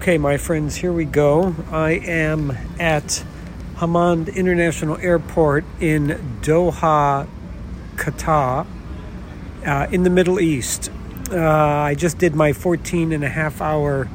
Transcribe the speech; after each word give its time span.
Okay, 0.00 0.16
my 0.16 0.38
friends, 0.38 0.76
here 0.76 0.94
we 0.94 1.04
go. 1.04 1.54
I 1.70 1.90
am 1.90 2.56
at 2.78 3.22
Hamad 3.76 4.34
International 4.34 4.96
Airport 4.96 5.62
in 5.78 6.38
Doha, 6.40 7.28
Qatar, 7.96 8.66
uh, 9.66 9.86
in 9.92 10.04
the 10.04 10.08
Middle 10.08 10.40
East. 10.40 10.90
Uh, 11.30 11.36
I 11.38 11.94
just 11.94 12.16
did 12.16 12.34
my 12.34 12.54
14 12.54 13.12
and 13.12 13.22
a 13.22 13.28
half 13.28 13.60
hour 13.60 14.08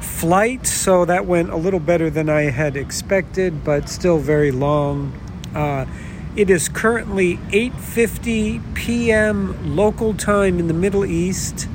flight, 0.00 0.66
so 0.66 1.04
that 1.04 1.26
went 1.26 1.50
a 1.50 1.56
little 1.56 1.78
better 1.78 2.10
than 2.10 2.28
I 2.28 2.50
had 2.50 2.76
expected, 2.76 3.62
but 3.62 3.88
still 3.88 4.18
very 4.18 4.50
long. 4.50 5.12
Uh, 5.54 5.86
it 6.34 6.50
is 6.50 6.68
currently 6.68 7.36
8:50 7.52 8.74
p.m. 8.74 9.76
local 9.76 10.12
time 10.12 10.58
in 10.58 10.66
the 10.66 10.74
Middle 10.74 11.04
East, 11.04 11.68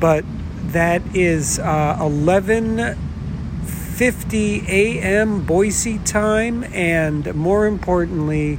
but 0.00 0.24
that 0.74 1.02
is 1.14 1.58
uh, 1.60 1.96
11:50 2.00 4.68
a.m. 4.68 5.46
Boise 5.46 5.98
time, 6.00 6.64
and 6.74 7.34
more 7.34 7.66
importantly, 7.66 8.58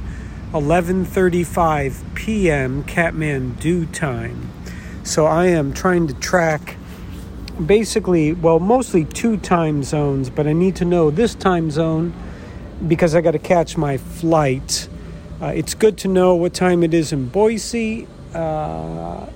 11:35 0.52 2.14
p.m. 2.14 2.82
Kathmandu 2.84 3.92
time. 3.92 4.50
So 5.04 5.26
I 5.26 5.48
am 5.48 5.74
trying 5.74 6.06
to 6.08 6.14
track 6.14 6.78
basically, 7.64 8.32
well, 8.32 8.58
mostly 8.60 9.04
two 9.04 9.36
time 9.36 9.82
zones, 9.82 10.30
but 10.30 10.46
I 10.46 10.54
need 10.54 10.76
to 10.76 10.86
know 10.86 11.10
this 11.10 11.34
time 11.34 11.70
zone 11.70 12.14
because 12.88 13.14
I 13.14 13.20
got 13.20 13.32
to 13.32 13.38
catch 13.38 13.76
my 13.76 13.98
flight. 13.98 14.88
Uh, 15.40 15.52
it's 15.54 15.74
good 15.74 15.98
to 15.98 16.08
know 16.08 16.34
what 16.34 16.54
time 16.54 16.82
it 16.82 16.94
is 16.94 17.12
in 17.12 17.28
Boise. 17.28 18.08
Uh, 18.32 19.26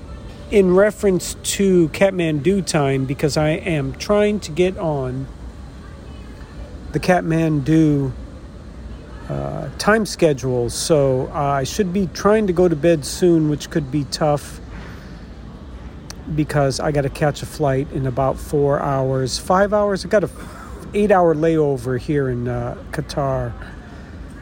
in 0.51 0.75
reference 0.75 1.35
to 1.43 1.89
Kathmandu 1.91 2.67
time 2.67 3.05
because 3.05 3.37
I 3.37 3.51
am 3.51 3.93
trying 3.95 4.41
to 4.41 4.51
get 4.51 4.77
on 4.79 5.27
the 6.93 6.99
Kathmandu 6.99 8.13
uh, 9.29 9.69
time 9.79 10.05
schedule. 10.05 10.69
So 10.69 11.29
uh, 11.33 11.39
I 11.39 11.65
should 11.65 11.93
be 11.93 12.09
trying 12.09 12.49
to 12.49 12.53
go 12.53 12.67
to 12.67 12.75
bed 12.75 13.05
soon, 13.05 13.49
which 13.49 13.71
could 13.71 13.93
be 13.93 14.05
tough 14.05 14.61
because 16.35 16.81
I 16.81 16.91
got 16.91 17.03
to 17.03 17.09
catch 17.09 17.43
a 17.43 17.47
flight 17.47 17.91
in 17.93 18.07
about 18.07 18.37
four 18.37 18.81
hours, 18.81 19.39
five 19.39 19.73
hours. 19.73 20.05
I 20.05 20.09
got 20.09 20.25
a 20.25 20.31
eight 20.95 21.13
hour 21.13 21.35
layover 21.35 21.99
here 21.99 22.29
in 22.29 22.49
uh, 22.49 22.77
Qatar. 22.91 23.53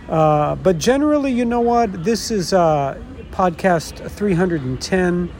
Uh, 0.08 0.54
but 0.56 0.78
generally, 0.78 1.32
you 1.32 1.44
know 1.44 1.60
what? 1.60 2.04
This 2.04 2.30
is 2.30 2.54
uh, 2.54 2.98
podcast 3.30 4.10
310. 4.10 5.30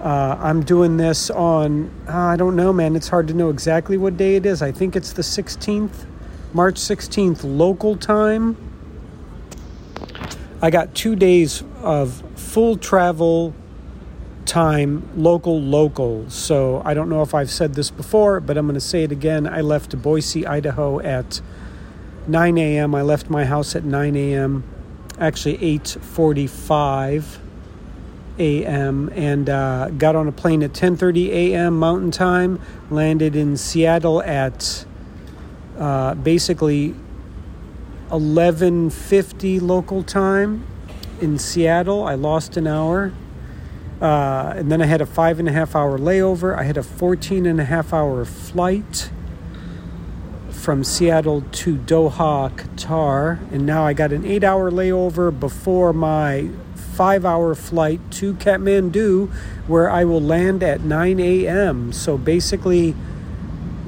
Uh, 0.00 0.38
I'm 0.40 0.62
doing 0.62 0.96
this 0.96 1.28
on, 1.28 1.90
uh, 2.08 2.16
I 2.16 2.36
don't 2.36 2.54
know, 2.54 2.72
man. 2.72 2.94
It's 2.94 3.08
hard 3.08 3.26
to 3.28 3.34
know 3.34 3.50
exactly 3.50 3.96
what 3.96 4.16
day 4.16 4.36
it 4.36 4.46
is. 4.46 4.62
I 4.62 4.70
think 4.70 4.94
it's 4.94 5.12
the 5.12 5.22
16th, 5.22 6.06
March 6.52 6.76
16th, 6.76 7.40
local 7.42 7.96
time. 7.96 8.56
I 10.62 10.70
got 10.70 10.94
two 10.94 11.16
days 11.16 11.64
of 11.82 12.22
full 12.36 12.76
travel 12.76 13.54
time, 14.44 15.08
local, 15.16 15.60
local. 15.60 16.30
So 16.30 16.80
I 16.84 16.94
don't 16.94 17.08
know 17.08 17.22
if 17.22 17.34
I've 17.34 17.50
said 17.50 17.74
this 17.74 17.90
before, 17.90 18.38
but 18.40 18.56
I'm 18.56 18.66
going 18.66 18.74
to 18.74 18.80
say 18.80 19.02
it 19.02 19.12
again. 19.12 19.48
I 19.48 19.60
left 19.60 20.00
Boise, 20.00 20.46
Idaho 20.46 21.00
at 21.00 21.40
9 22.28 22.58
a.m. 22.58 22.94
I 22.94 23.02
left 23.02 23.30
my 23.30 23.44
house 23.44 23.74
at 23.74 23.84
9 23.84 24.14
a.m. 24.14 24.64
Actually, 25.18 25.58
8:45 25.58 27.38
a.m. 28.38 29.10
and 29.14 29.48
uh, 29.48 29.90
got 29.90 30.16
on 30.16 30.28
a 30.28 30.32
plane 30.32 30.62
at 30.62 30.72
10:30 30.72 31.28
a.m. 31.28 31.78
Mountain 31.78 32.10
Time. 32.10 32.60
Landed 32.90 33.36
in 33.36 33.56
Seattle 33.56 34.22
at 34.22 34.84
uh, 35.78 36.14
basically 36.14 36.94
11:50 38.10 39.60
local 39.60 40.02
time 40.02 40.66
in 41.20 41.38
Seattle. 41.38 42.04
I 42.04 42.14
lost 42.14 42.56
an 42.56 42.66
hour. 42.66 43.12
Uh, 44.00 44.52
and 44.56 44.70
then 44.70 44.80
I 44.80 44.86
had 44.86 45.00
a 45.00 45.06
five 45.06 45.40
and 45.40 45.48
a 45.48 45.52
half 45.52 45.74
hour 45.74 45.98
layover. 45.98 46.56
I 46.56 46.62
had 46.62 46.76
a 46.76 46.82
14 46.82 47.46
and 47.46 47.60
a 47.60 47.64
half 47.64 47.92
hour 47.92 48.24
flight 48.24 49.10
from 50.50 50.84
Seattle 50.84 51.42
to 51.50 51.76
Doha, 51.76 52.50
Qatar. 52.54 53.40
And 53.52 53.66
now 53.66 53.84
I 53.84 53.94
got 53.94 54.12
an 54.12 54.24
eight 54.24 54.44
hour 54.44 54.70
layover 54.70 55.36
before 55.38 55.92
my 55.92 56.48
five 56.98 57.24
hour 57.24 57.54
flight 57.54 58.00
to 58.10 58.34
Kathmandu, 58.34 59.30
where 59.68 59.88
I 59.88 60.04
will 60.04 60.20
land 60.20 60.64
at 60.64 60.80
9 60.80 61.20
a.m. 61.20 61.92
So 61.92 62.18
basically, 62.18 62.96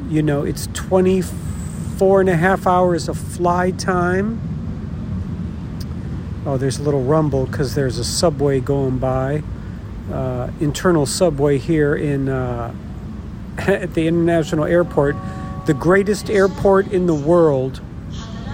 you 0.08 0.22
know, 0.22 0.44
it's 0.44 0.68
24 0.74 2.20
and 2.20 2.30
a 2.30 2.36
half 2.36 2.68
hours 2.68 3.08
of 3.08 3.18
fly 3.18 3.72
time. 3.72 4.40
Oh, 6.46 6.56
there's 6.56 6.78
a 6.78 6.84
little 6.84 7.02
rumble 7.02 7.46
because 7.46 7.74
there's 7.74 7.98
a 7.98 8.04
subway 8.04 8.60
going 8.60 8.98
by. 8.98 9.42
Uh, 10.12 10.52
internal 10.60 11.04
subway 11.04 11.58
here 11.58 11.96
in 11.96 12.28
uh, 12.28 12.72
at 13.58 13.92
the 13.94 14.06
international 14.06 14.66
airport, 14.66 15.16
the 15.66 15.74
greatest 15.74 16.30
airport 16.30 16.86
in 16.92 17.06
the 17.06 17.14
world 17.14 17.80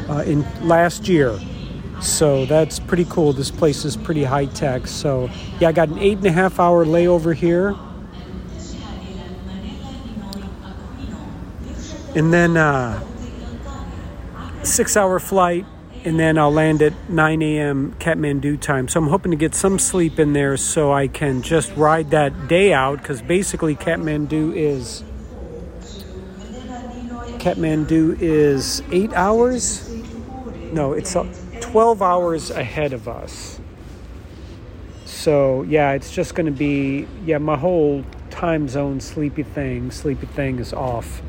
uh, 0.09 0.25
in 0.27 0.47
last 0.67 1.09
year. 1.09 1.39
So 2.01 2.45
that's 2.47 2.79
pretty 2.79 3.07
cool. 3.07 3.33
This 3.33 3.51
place 3.51 3.85
is 3.85 3.97
pretty 3.97 4.25
high 4.25 4.47
tech. 4.47 4.87
So, 4.87 5.31
yeah, 5.61 5.69
I 5.69 5.73
got 5.73 5.89
an 5.89 5.99
eight 5.99 6.19
and 6.19 6.27
a 6.27 6.33
half 6.33 6.61
hour 6.61 6.85
layover 6.85 7.35
here. 7.35 7.75
And 12.15 12.33
then 12.33 12.57
uh, 12.57 13.03
six 14.63 14.97
hour 14.97 15.19
flight, 15.19 15.67
and 16.05 16.19
then 16.19 16.39
I'll 16.39 16.53
land 16.53 16.81
at 16.83 16.95
9 17.11 17.43
a.m. 17.43 17.95
Kathmandu 17.99 18.61
time. 18.61 18.89
So 18.89 19.01
I'm 19.01 19.09
hoping 19.09 19.33
to 19.33 19.37
get 19.37 19.55
some 19.55 19.79
sleep 19.79 20.19
in 20.19 20.33
there 20.33 20.57
so 20.57 20.93
I 20.93 21.09
can 21.09 21.43
just 21.43 21.75
ride 21.77 22.11
that 22.11 22.49
day 22.49 22.73
out 22.73 22.99
because 23.03 23.21
basically 23.23 23.75
Kathmandu 23.75 24.55
is. 24.55 25.03
Kathmandu 27.39 28.21
is 28.21 28.83
eight 28.91 29.13
hours. 29.13 29.89
No, 30.73 30.95
it's 30.95 31.15
12 31.73 32.01
hours 32.01 32.51
ahead 32.51 32.93
of 32.93 33.09
us. 33.09 33.59
So, 35.05 35.63
yeah, 35.63 35.93
it's 35.93 36.13
just 36.13 36.37
going 36.37 36.47
to 36.47 36.53
be, 36.53 37.09
yeah, 37.25 37.39
my 37.39 37.57
whole 37.57 38.05
time 38.31 38.69
zone 38.69 39.01
sleepy 39.01 39.43
thing, 39.43 39.91
sleepy 39.91 40.27
thing 40.27 40.61
is 40.61 40.73
off. 40.73 41.23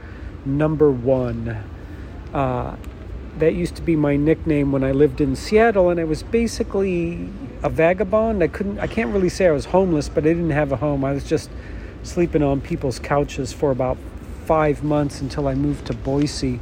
number 0.46 0.90
one. 0.90 1.62
Uh, 2.32 2.76
that 3.38 3.54
used 3.54 3.76
to 3.76 3.82
be 3.82 3.96
my 3.96 4.16
nickname 4.16 4.72
when 4.72 4.82
I 4.82 4.92
lived 4.92 5.20
in 5.20 5.36
Seattle, 5.36 5.90
and 5.90 6.00
I 6.00 6.04
was 6.04 6.22
basically 6.22 7.28
a 7.62 7.68
vagabond. 7.68 8.42
I 8.42 8.48
couldn't, 8.48 8.78
I 8.78 8.86
can't 8.86 9.12
really 9.12 9.28
say 9.28 9.46
I 9.46 9.50
was 9.50 9.66
homeless, 9.66 10.08
but 10.08 10.24
I 10.24 10.28
didn't 10.28 10.50
have 10.50 10.72
a 10.72 10.76
home. 10.76 11.04
I 11.04 11.12
was 11.12 11.24
just 11.24 11.50
sleeping 12.02 12.42
on 12.42 12.60
people's 12.60 12.98
couches 12.98 13.52
for 13.52 13.70
about 13.70 13.98
five 14.44 14.82
months 14.82 15.20
until 15.20 15.48
I 15.48 15.54
moved 15.54 15.86
to 15.86 15.94
Boise. 15.94 16.60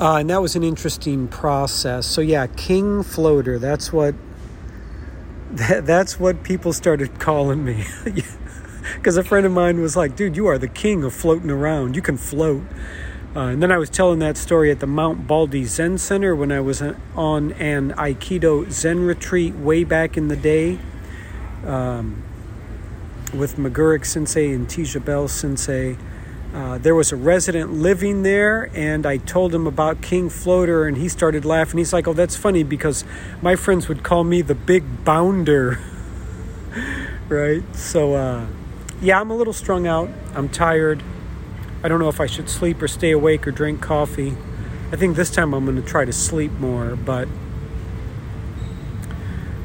Uh, 0.00 0.16
and 0.16 0.30
that 0.30 0.40
was 0.40 0.54
an 0.54 0.62
interesting 0.62 1.26
process. 1.26 2.06
So 2.06 2.20
yeah, 2.20 2.46
King 2.46 3.02
Floater. 3.02 3.58
That's 3.58 3.92
what. 3.92 4.14
That, 5.50 5.86
that's 5.86 6.20
what 6.20 6.44
people 6.44 6.72
started 6.72 7.18
calling 7.18 7.64
me. 7.64 7.84
Because 8.94 9.18
a 9.18 9.22
friend 9.22 9.44
of 9.44 9.52
mine 9.52 9.82
was 9.82 9.96
like, 9.96 10.16
"Dude, 10.16 10.34
you 10.34 10.46
are 10.46 10.56
the 10.56 10.68
king 10.68 11.04
of 11.04 11.12
floating 11.12 11.50
around. 11.50 11.94
You 11.94 12.00
can 12.00 12.16
float." 12.16 12.62
Uh, 13.38 13.50
and 13.50 13.62
then 13.62 13.70
I 13.70 13.78
was 13.78 13.88
telling 13.88 14.18
that 14.18 14.36
story 14.36 14.68
at 14.72 14.80
the 14.80 14.86
Mount 14.88 15.28
Baldy 15.28 15.64
Zen 15.64 15.98
Center 15.98 16.34
when 16.34 16.50
I 16.50 16.58
was 16.58 16.82
on 17.14 17.52
an 17.52 17.92
Aikido 17.92 18.68
Zen 18.68 19.04
retreat 19.04 19.54
way 19.54 19.84
back 19.84 20.16
in 20.16 20.26
the 20.26 20.34
day 20.34 20.80
um, 21.64 22.24
with 23.32 23.54
Maguric 23.54 24.04
Sensei 24.04 24.52
and 24.52 24.66
Tija 24.66 25.04
Bell 25.04 25.28
Sensei. 25.28 25.96
Uh, 26.52 26.78
there 26.78 26.96
was 26.96 27.12
a 27.12 27.16
resident 27.16 27.74
living 27.74 28.24
there, 28.24 28.72
and 28.74 29.06
I 29.06 29.18
told 29.18 29.54
him 29.54 29.68
about 29.68 30.02
King 30.02 30.28
Floater, 30.30 30.88
and 30.88 30.96
he 30.96 31.08
started 31.08 31.44
laughing. 31.44 31.78
He's 31.78 31.92
like, 31.92 32.08
Oh, 32.08 32.14
that's 32.14 32.34
funny 32.34 32.64
because 32.64 33.04
my 33.40 33.54
friends 33.54 33.86
would 33.86 34.02
call 34.02 34.24
me 34.24 34.42
the 34.42 34.56
big 34.56 35.04
bounder. 35.04 35.78
right? 37.28 37.62
So, 37.76 38.14
uh, 38.14 38.46
yeah, 39.00 39.20
I'm 39.20 39.30
a 39.30 39.36
little 39.36 39.52
strung 39.52 39.86
out. 39.86 40.10
I'm 40.34 40.48
tired. 40.48 41.04
I 41.82 41.88
don't 41.88 42.00
know 42.00 42.08
if 42.08 42.20
I 42.20 42.26
should 42.26 42.50
sleep 42.50 42.82
or 42.82 42.88
stay 42.88 43.12
awake 43.12 43.46
or 43.46 43.50
drink 43.50 43.80
coffee. 43.80 44.36
I 44.90 44.96
think 44.96 45.16
this 45.16 45.30
time 45.30 45.54
I'm 45.54 45.64
going 45.64 45.76
to 45.76 45.88
try 45.88 46.04
to 46.04 46.12
sleep 46.12 46.52
more, 46.52 46.96
but 46.96 47.28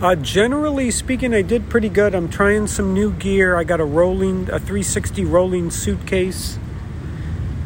uh, 0.02 0.16
generally 0.16 0.92
speaking, 0.92 1.34
I 1.34 1.42
did 1.42 1.70
pretty 1.70 1.88
good. 1.88 2.14
I'm 2.14 2.28
trying 2.28 2.68
some 2.68 2.94
new 2.94 3.14
gear. 3.14 3.56
I 3.56 3.64
got 3.64 3.80
a 3.80 3.86
rolling, 3.86 4.50
a 4.50 4.60
360 4.60 5.24
rolling 5.24 5.72
suitcase. 5.72 6.60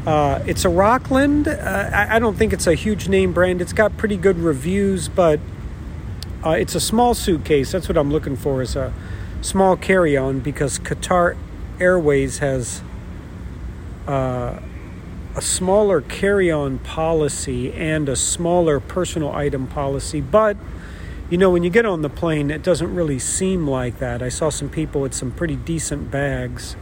Uh, 0.06 0.42
it's 0.46 0.64
a 0.64 0.70
Rockland. 0.70 1.48
Uh, 1.48 1.90
I, 1.92 2.16
I, 2.16 2.20
don't 2.20 2.38
think 2.38 2.54
it's 2.54 2.68
a 2.68 2.76
huge 2.76 3.10
name 3.10 3.34
brand. 3.34 3.60
It's 3.60 3.74
got 3.74 3.98
pretty 3.98 4.16
good 4.16 4.38
reviews, 4.38 5.10
but 5.10 5.40
uh, 6.46 6.52
it's 6.52 6.76
a 6.76 6.80
small 6.80 7.14
suitcase. 7.14 7.72
That's 7.72 7.90
what 7.90 7.98
I'm 7.98 8.12
looking 8.12 8.38
for 8.38 8.62
is 8.62 8.76
a 8.76 8.94
small 9.42 9.76
carry-on 9.76 10.40
because 10.40 10.80
Qatar 10.80 11.36
Airways 11.80 12.38
has 12.38 12.82
uh, 14.08 14.60
a 15.36 15.42
smaller 15.42 16.02
carry-on 16.02 16.80
policy 16.80 17.72
and 17.74 18.10
a 18.10 18.16
smaller 18.16 18.80
personal 18.80 19.32
item 19.32 19.68
policy. 19.68 20.22
But 20.22 20.58
you 21.30 21.38
know, 21.38 21.50
when 21.50 21.64
you 21.64 21.70
get 21.70 21.86
on 21.86 22.02
the 22.02 22.10
plane, 22.10 22.50
it 22.50 22.64
doesn't 22.64 22.96
really 22.96 23.20
seem 23.20 23.68
like 23.68 24.00
that. 24.00 24.24
I 24.24 24.30
saw 24.30 24.50
some 24.50 24.70
people 24.70 25.02
with 25.02 25.14
some 25.14 25.32
pretty 25.32 25.58
decent 25.58 26.10
bags. 26.10 26.78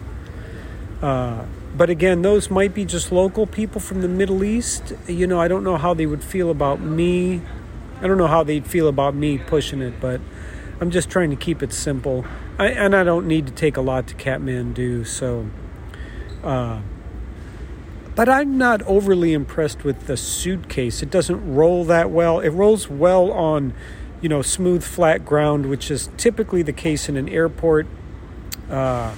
Uh, 1.01 1.45
but 1.75 1.89
again, 1.89 2.21
those 2.21 2.49
might 2.49 2.73
be 2.73 2.85
just 2.85 3.11
local 3.11 3.47
people 3.47 3.81
from 3.81 4.01
the 4.01 4.07
Middle 4.07 4.43
East. 4.43 4.93
You 5.07 5.25
know, 5.25 5.41
I 5.41 5.47
don't 5.47 5.63
know 5.63 5.77
how 5.77 5.93
they 5.93 6.05
would 6.05 6.23
feel 6.23 6.51
about 6.51 6.79
me. 6.79 7.41
I 8.01 8.07
don't 8.07 8.17
know 8.17 8.27
how 8.27 8.43
they'd 8.43 8.67
feel 8.67 8.87
about 8.87 9.15
me 9.15 9.39
pushing 9.39 9.81
it, 9.81 9.99
but 9.99 10.21
I'm 10.79 10.91
just 10.91 11.09
trying 11.09 11.31
to 11.31 11.35
keep 11.35 11.63
it 11.63 11.73
simple. 11.73 12.23
I, 12.59 12.67
and 12.67 12.95
I 12.95 13.03
don't 13.03 13.27
need 13.27 13.47
to 13.47 13.53
take 13.53 13.77
a 13.77 13.81
lot 13.81 14.07
to 14.07 14.15
Kathmandu, 14.15 15.07
so. 15.07 15.47
Uh, 16.43 16.81
but 18.15 18.29
I'm 18.29 18.57
not 18.57 18.81
overly 18.83 19.33
impressed 19.33 19.83
with 19.83 20.07
the 20.07 20.15
suitcase. 20.15 21.03
It 21.03 21.11
doesn't 21.11 21.53
roll 21.53 21.83
that 21.85 22.09
well. 22.09 22.39
It 22.39 22.49
rolls 22.49 22.89
well 22.89 23.31
on, 23.31 23.73
you 24.21 24.29
know, 24.29 24.41
smooth, 24.41 24.83
flat 24.83 25.25
ground, 25.25 25.65
which 25.65 25.91
is 25.91 26.09
typically 26.15 26.61
the 26.61 26.73
case 26.73 27.09
in 27.09 27.17
an 27.17 27.27
airport. 27.27 27.87
Uh, 28.69 29.13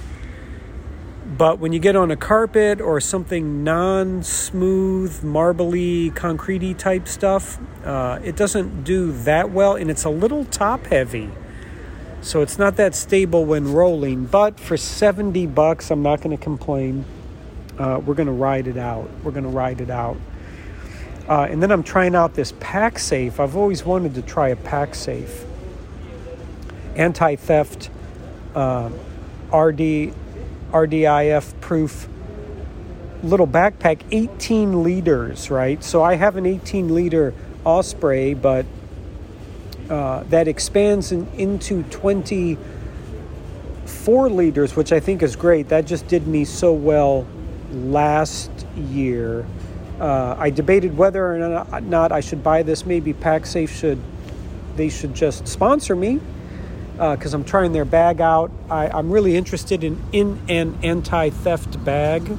but 1.36 1.60
when 1.60 1.72
you 1.72 1.78
get 1.78 1.94
on 1.94 2.10
a 2.10 2.16
carpet 2.16 2.80
or 2.80 3.00
something 3.00 3.62
non 3.62 4.22
smooth, 4.24 5.22
marbly, 5.22 6.10
concretey 6.10 6.76
type 6.76 7.06
stuff, 7.06 7.60
uh, 7.84 8.18
it 8.24 8.34
doesn't 8.34 8.82
do 8.82 9.12
that 9.12 9.50
well 9.50 9.76
and 9.76 9.90
it's 9.90 10.04
a 10.04 10.10
little 10.10 10.44
top 10.46 10.86
heavy. 10.86 11.30
So 12.20 12.42
it's 12.42 12.58
not 12.58 12.76
that 12.76 12.94
stable 12.96 13.44
when 13.44 13.72
rolling. 13.72 14.24
But 14.24 14.58
for 14.58 14.76
70 14.76 15.46
bucks, 15.46 15.90
I'm 15.90 16.02
not 16.02 16.20
going 16.20 16.36
to 16.36 16.42
complain. 16.42 17.04
Uh, 17.78 18.00
we're 18.04 18.14
going 18.14 18.26
to 18.26 18.32
ride 18.32 18.66
it 18.66 18.76
out. 18.76 19.08
We're 19.22 19.30
going 19.30 19.44
to 19.44 19.50
ride 19.50 19.80
it 19.80 19.90
out. 19.90 20.16
Uh, 21.28 21.46
and 21.50 21.62
then 21.62 21.70
I'm 21.70 21.82
trying 21.82 22.14
out 22.14 22.34
this 22.34 22.52
Pacsafe. 22.52 23.38
I've 23.38 23.56
always 23.56 23.84
wanted 23.84 24.14
to 24.14 24.22
try 24.22 24.48
a 24.48 24.56
Pacsafe. 24.56 25.44
Anti 26.96 27.36
theft, 27.36 27.90
uh, 28.54 28.90
RD 29.52 30.12
RDIF 30.72 31.60
proof 31.60 32.08
little 33.22 33.46
backpack, 33.46 34.00
18 34.10 34.82
liters, 34.82 35.50
right? 35.50 35.82
So 35.82 36.02
I 36.02 36.14
have 36.14 36.36
an 36.36 36.46
18 36.46 36.94
liter 36.94 37.34
Osprey, 37.64 38.34
but 38.34 38.66
uh, 39.90 40.24
that 40.24 40.48
expands 40.48 41.12
in, 41.12 41.26
into 41.34 41.82
24 41.84 44.30
liters, 44.30 44.76
which 44.76 44.92
I 44.92 45.00
think 45.00 45.22
is 45.22 45.36
great. 45.36 45.68
That 45.68 45.86
just 45.86 46.08
did 46.08 46.26
me 46.26 46.44
so 46.44 46.72
well 46.72 47.26
last 47.72 48.50
year. 48.76 49.46
Uh, 50.00 50.36
I 50.38 50.50
debated 50.50 50.96
whether 50.96 51.34
or 51.34 51.80
not 51.80 52.12
I 52.12 52.20
should 52.20 52.42
buy 52.42 52.62
this. 52.62 52.86
Maybe 52.86 53.12
Pacsafe 53.12 53.68
should 53.68 53.98
they 54.76 54.88
should 54.88 55.12
just 55.12 55.48
sponsor 55.48 55.96
me 55.96 56.20
because 56.92 57.34
uh, 57.34 57.36
I'm 57.36 57.44
trying 57.44 57.72
their 57.72 57.84
bag 57.84 58.20
out. 58.20 58.50
I, 58.70 58.96
am 58.96 59.10
really 59.10 59.36
interested 59.36 59.84
in 59.84 60.00
in 60.12 60.40
an 60.48 60.78
anti-theft 60.82 61.84
bag. 61.84 62.36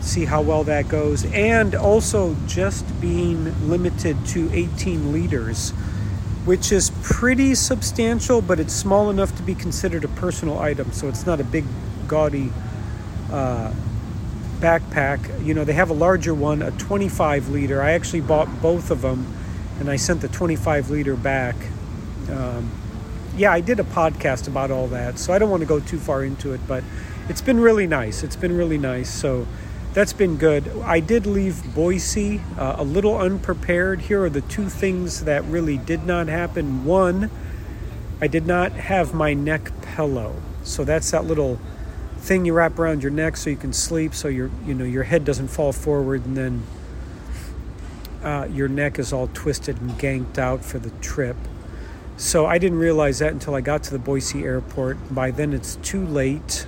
See 0.00 0.24
how 0.24 0.42
well 0.42 0.64
that 0.64 0.88
goes, 0.88 1.24
and 1.32 1.74
also 1.74 2.36
just 2.46 2.84
being 3.00 3.68
limited 3.68 4.16
to 4.26 4.50
18 4.52 5.12
liters, 5.12 5.70
which 6.44 6.72
is 6.72 6.90
pretty 7.02 7.54
substantial, 7.54 8.42
but 8.42 8.60
it's 8.60 8.74
small 8.74 9.08
enough 9.08 9.34
to 9.36 9.42
be 9.42 9.54
considered 9.54 10.04
a 10.04 10.08
personal 10.08 10.58
item. 10.58 10.92
So 10.92 11.08
it's 11.08 11.24
not 11.24 11.40
a 11.40 11.44
big, 11.44 11.64
gaudy 12.06 12.52
uh, 13.30 13.72
backpack. 14.60 15.44
You 15.44 15.54
know, 15.54 15.64
they 15.64 15.72
have 15.72 15.90
a 15.90 15.94
larger 15.94 16.34
one, 16.34 16.62
a 16.62 16.70
25 16.72 17.48
liter. 17.48 17.82
I 17.82 17.92
actually 17.92 18.22
bought 18.22 18.62
both 18.62 18.90
of 18.90 19.02
them, 19.02 19.26
and 19.78 19.90
I 19.90 19.96
sent 19.96 20.20
the 20.20 20.28
25 20.28 20.90
liter 20.90 21.16
back. 21.16 21.56
Um, 22.30 22.70
yeah, 23.36 23.52
I 23.52 23.60
did 23.60 23.80
a 23.80 23.84
podcast 23.84 24.46
about 24.46 24.70
all 24.70 24.86
that, 24.88 25.18
so 25.18 25.32
I 25.32 25.38
don't 25.38 25.50
want 25.50 25.60
to 25.60 25.66
go 25.66 25.80
too 25.80 25.98
far 25.98 26.24
into 26.24 26.52
it, 26.52 26.60
but 26.68 26.84
it's 27.28 27.42
been 27.42 27.60
really 27.60 27.86
nice. 27.86 28.22
It's 28.22 28.36
been 28.36 28.56
really 28.56 28.78
nice. 28.78 29.10
So 29.10 29.46
that's 29.92 30.12
been 30.12 30.36
good. 30.36 30.68
I 30.84 31.00
did 31.00 31.26
leave 31.26 31.74
Boise 31.74 32.40
uh, 32.58 32.76
a 32.78 32.84
little 32.84 33.16
unprepared. 33.16 34.02
Here 34.02 34.22
are 34.24 34.30
the 34.30 34.40
two 34.42 34.68
things 34.68 35.24
that 35.24 35.44
really 35.44 35.78
did 35.78 36.04
not 36.04 36.28
happen. 36.28 36.84
One, 36.84 37.30
I 38.20 38.26
did 38.26 38.46
not 38.46 38.72
have 38.72 39.14
my 39.14 39.34
neck 39.34 39.70
pillow. 39.82 40.34
So 40.62 40.84
that's 40.84 41.10
that 41.10 41.24
little 41.24 41.60
thing 42.24 42.44
you 42.44 42.52
wrap 42.52 42.78
around 42.78 43.02
your 43.02 43.12
neck 43.12 43.36
so 43.36 43.50
you 43.50 43.56
can 43.56 43.72
sleep 43.72 44.14
so 44.14 44.28
your 44.28 44.50
you 44.66 44.74
know 44.74 44.84
your 44.84 45.02
head 45.02 45.24
doesn't 45.24 45.48
fall 45.48 45.72
forward 45.72 46.24
and 46.24 46.36
then 46.36 46.62
uh, 48.24 48.48
your 48.50 48.68
neck 48.68 48.98
is 48.98 49.12
all 49.12 49.28
twisted 49.34 49.80
and 49.80 49.90
ganked 49.92 50.38
out 50.38 50.64
for 50.64 50.78
the 50.78 50.90
trip. 51.02 51.36
So 52.16 52.46
I 52.46 52.58
didn't 52.58 52.78
realize 52.78 53.18
that 53.18 53.32
until 53.32 53.54
I 53.54 53.60
got 53.60 53.82
to 53.84 53.90
the 53.90 53.98
Boise 53.98 54.44
airport. 54.44 55.14
By 55.14 55.30
then, 55.30 55.52
it's 55.52 55.76
too 55.76 56.06
late. 56.06 56.66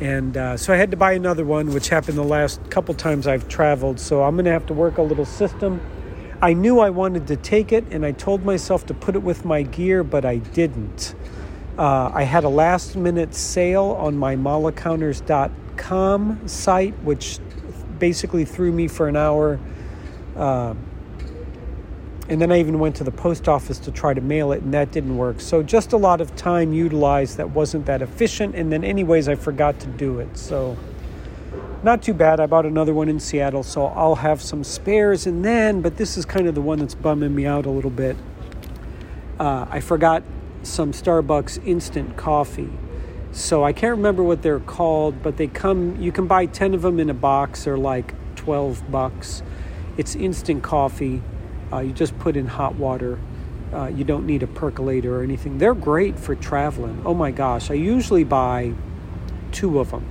And 0.00 0.36
uh, 0.36 0.56
so 0.56 0.74
I 0.74 0.76
had 0.76 0.90
to 0.90 0.96
buy 0.96 1.12
another 1.12 1.44
one, 1.44 1.72
which 1.72 1.90
happened 1.90 2.18
the 2.18 2.24
last 2.24 2.60
couple 2.70 2.94
times 2.94 3.26
I've 3.26 3.48
traveled. 3.48 4.00
So 4.00 4.24
I'm 4.24 4.36
to 4.36 4.50
have 4.50 4.66
to 4.66 4.74
work 4.74 4.98
a 4.98 5.02
little 5.02 5.24
system. 5.24 5.80
I 6.42 6.52
knew 6.54 6.80
I 6.80 6.90
wanted 6.90 7.28
to 7.28 7.36
take 7.36 7.72
it, 7.72 7.84
and 7.90 8.04
I 8.04 8.12
told 8.12 8.44
myself 8.44 8.84
to 8.86 8.94
put 8.94 9.14
it 9.14 9.22
with 9.22 9.44
my 9.44 9.62
gear, 9.62 10.02
but 10.02 10.24
I 10.24 10.38
didn't. 10.38 11.14
Uh, 11.76 12.08
I 12.14 12.22
had 12.22 12.44
a 12.44 12.48
last 12.48 12.94
minute 12.94 13.34
sale 13.34 13.96
on 13.98 14.16
my 14.16 14.36
molacounters.com 14.36 16.48
site, 16.48 16.94
which 17.02 17.40
basically 17.98 18.44
threw 18.44 18.70
me 18.70 18.86
for 18.86 19.08
an 19.08 19.16
hour. 19.16 19.58
Uh, 20.36 20.74
and 22.28 22.40
then 22.40 22.52
I 22.52 22.60
even 22.60 22.78
went 22.78 22.94
to 22.96 23.04
the 23.04 23.10
post 23.10 23.48
office 23.48 23.78
to 23.80 23.90
try 23.90 24.14
to 24.14 24.20
mail 24.20 24.52
it, 24.52 24.62
and 24.62 24.72
that 24.72 24.92
didn't 24.92 25.16
work. 25.16 25.40
So 25.40 25.60
just 25.62 25.92
a 25.92 25.96
lot 25.96 26.20
of 26.20 26.36
time 26.36 26.72
utilized 26.72 27.36
that 27.36 27.50
wasn't 27.50 27.86
that 27.86 28.02
efficient. 28.02 28.54
And 28.54 28.70
then, 28.72 28.84
anyways, 28.84 29.28
I 29.28 29.34
forgot 29.34 29.80
to 29.80 29.88
do 29.88 30.20
it. 30.20 30.38
So 30.38 30.76
not 31.82 32.02
too 32.02 32.14
bad. 32.14 32.38
I 32.40 32.46
bought 32.46 32.66
another 32.66 32.94
one 32.94 33.10
in 33.10 33.20
Seattle, 33.20 33.62
so 33.62 33.84
I'll 33.86 34.14
have 34.14 34.40
some 34.40 34.64
spares. 34.64 35.26
And 35.26 35.44
then, 35.44 35.82
but 35.82 35.98
this 35.98 36.16
is 36.16 36.24
kind 36.24 36.46
of 36.46 36.54
the 36.54 36.62
one 36.62 36.78
that's 36.78 36.94
bumming 36.94 37.34
me 37.34 37.44
out 37.46 37.66
a 37.66 37.70
little 37.70 37.90
bit. 37.90 38.16
Uh, 39.38 39.66
I 39.68 39.80
forgot 39.80 40.22
some 40.66 40.92
Starbucks 40.92 41.66
instant 41.66 42.16
coffee. 42.16 42.70
So 43.32 43.64
I 43.64 43.72
can't 43.72 43.96
remember 43.96 44.22
what 44.22 44.42
they're 44.42 44.60
called, 44.60 45.22
but 45.22 45.36
they 45.36 45.48
come, 45.48 46.00
you 46.00 46.12
can 46.12 46.26
buy 46.26 46.46
10 46.46 46.74
of 46.74 46.82
them 46.82 47.00
in 47.00 47.10
a 47.10 47.14
box. 47.14 47.64
They're 47.64 47.76
like 47.76 48.14
12 48.36 48.90
bucks. 48.90 49.42
It's 49.96 50.14
instant 50.14 50.62
coffee 50.62 51.22
uh, 51.74 51.80
you 51.80 51.92
just 51.92 52.16
put 52.18 52.36
in 52.36 52.46
hot 52.46 52.76
water. 52.76 53.18
Uh, 53.72 53.86
you 53.86 54.04
don't 54.04 54.26
need 54.26 54.42
a 54.44 54.46
percolator 54.46 55.18
or 55.18 55.22
anything. 55.22 55.58
They're 55.58 55.74
great 55.74 56.18
for 56.18 56.36
traveling. 56.36 57.02
Oh 57.04 57.14
my 57.14 57.32
gosh, 57.32 57.70
I 57.70 57.74
usually 57.74 58.22
buy 58.22 58.74
two 59.50 59.80
of 59.80 59.90
them. 59.90 60.06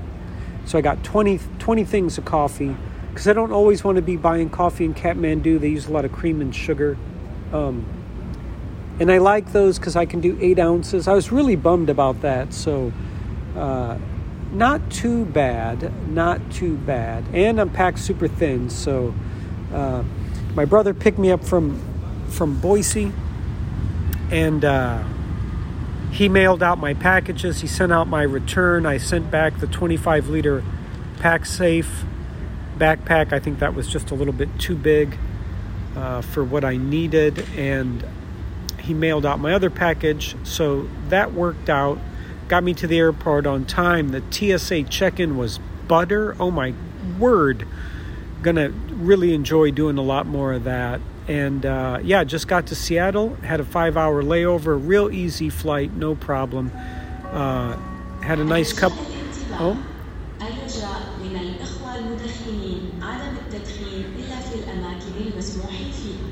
So 0.65 0.77
I 0.77 0.81
got 0.81 1.03
20, 1.03 1.39
20 1.59 1.83
things 1.85 2.17
of 2.17 2.25
coffee 2.25 2.75
because 3.09 3.27
I 3.27 3.33
don't 3.33 3.51
always 3.51 3.83
want 3.83 3.95
to 3.95 4.01
be 4.01 4.17
buying 4.17 4.49
coffee 4.49 4.83
in 4.85 4.93
Kathmandu. 4.93 5.59
They 5.59 5.69
use 5.69 5.87
a 5.87 5.91
lot 5.91 6.03
of 6.03 6.11
cream 6.11 6.41
and 6.41 6.53
sugar. 6.53 6.97
Um, 7.53 7.85
and 8.99 9.11
I 9.11 9.17
like 9.17 9.51
those 9.51 9.79
because 9.79 9.95
I 9.95 10.05
can 10.05 10.21
do 10.21 10.37
eight 10.41 10.59
ounces. 10.59 11.07
I 11.07 11.13
was 11.13 11.31
really 11.31 11.55
bummed 11.55 11.89
about 11.89 12.21
that. 12.21 12.53
So, 12.53 12.91
uh, 13.55 13.97
not 14.51 14.91
too 14.91 15.25
bad, 15.25 15.91
not 16.09 16.51
too 16.51 16.75
bad. 16.77 17.25
And 17.33 17.59
I'm 17.59 17.69
packed 17.69 17.99
super 17.99 18.27
thin, 18.27 18.69
so 18.69 19.13
uh, 19.73 20.03
my 20.53 20.65
brother 20.65 20.93
picked 20.93 21.17
me 21.17 21.31
up 21.31 21.43
from 21.43 21.81
from 22.29 22.59
Boise, 22.59 23.11
and 24.31 24.63
uh, 24.63 25.03
he 26.11 26.29
mailed 26.29 26.63
out 26.63 26.77
my 26.77 26.93
packages. 26.93 27.61
He 27.61 27.67
sent 27.67 27.91
out 27.91 28.07
my 28.07 28.23
return. 28.23 28.85
I 28.85 28.97
sent 28.97 29.29
back 29.29 29.59
the 29.59 29.67
25 29.67 30.29
liter 30.29 30.63
Pacsafe 31.17 32.05
backpack. 32.77 33.33
I 33.33 33.39
think 33.39 33.59
that 33.59 33.73
was 33.75 33.87
just 33.87 34.11
a 34.11 34.15
little 34.15 34.33
bit 34.33 34.49
too 34.59 34.75
big 34.75 35.17
uh, 35.95 36.21
for 36.21 36.43
what 36.43 36.63
I 36.63 36.77
needed, 36.77 37.45
and 37.55 38.03
he 38.83 38.93
mailed 38.93 39.25
out 39.25 39.39
my 39.39 39.53
other 39.53 39.69
package. 39.71 40.35
So 40.43 40.87
that 41.09 41.33
worked 41.33 41.69
out. 41.69 41.97
Got 42.47 42.63
me 42.63 42.73
to 42.75 42.85
the 42.85 42.99
airport 42.99 43.47
on 43.47 43.65
time. 43.65 44.09
The 44.09 44.21
TSA 44.29 44.83
check 44.83 45.19
in 45.19 45.37
was 45.37 45.59
butter. 45.87 46.35
Oh 46.39 46.51
my 46.51 46.73
word 47.17 47.65
gonna 48.43 48.69
really 48.69 49.33
enjoy 49.33 49.71
doing 49.71 49.97
a 49.97 50.01
lot 50.01 50.27
more 50.27 50.53
of 50.53 50.65
that. 50.65 51.01
And 51.27 51.65
uh, 51.65 51.99
yeah, 52.03 52.23
just 52.25 52.47
got 52.47 52.67
to 52.67 52.75
Seattle, 52.75 53.35
had 53.35 53.59
a 53.59 53.65
five 53.65 53.97
hour 53.97 54.21
layover, 54.21 54.79
real 54.79 55.09
easy 55.09 55.49
flight, 55.49 55.93
no 55.93 56.15
problem. 56.15 56.71
Uh, 57.31 57.77
had 58.21 58.39
a 58.39 58.43
nice 58.43 58.73
cup. 58.73 58.91
Oh. 59.53 59.81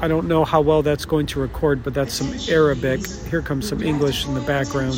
I 0.01 0.07
don't 0.07 0.27
know 0.27 0.43
how 0.43 0.61
well 0.61 0.81
that's 0.81 1.05
going 1.05 1.27
to 1.27 1.39
record, 1.39 1.83
but 1.83 1.93
that's 1.93 2.15
some 2.15 2.33
Arabic. 2.49 3.05
Here 3.29 3.43
comes 3.43 3.69
some 3.69 3.83
English 3.83 4.25
in 4.25 4.33
the 4.33 4.41
background. 4.41 4.95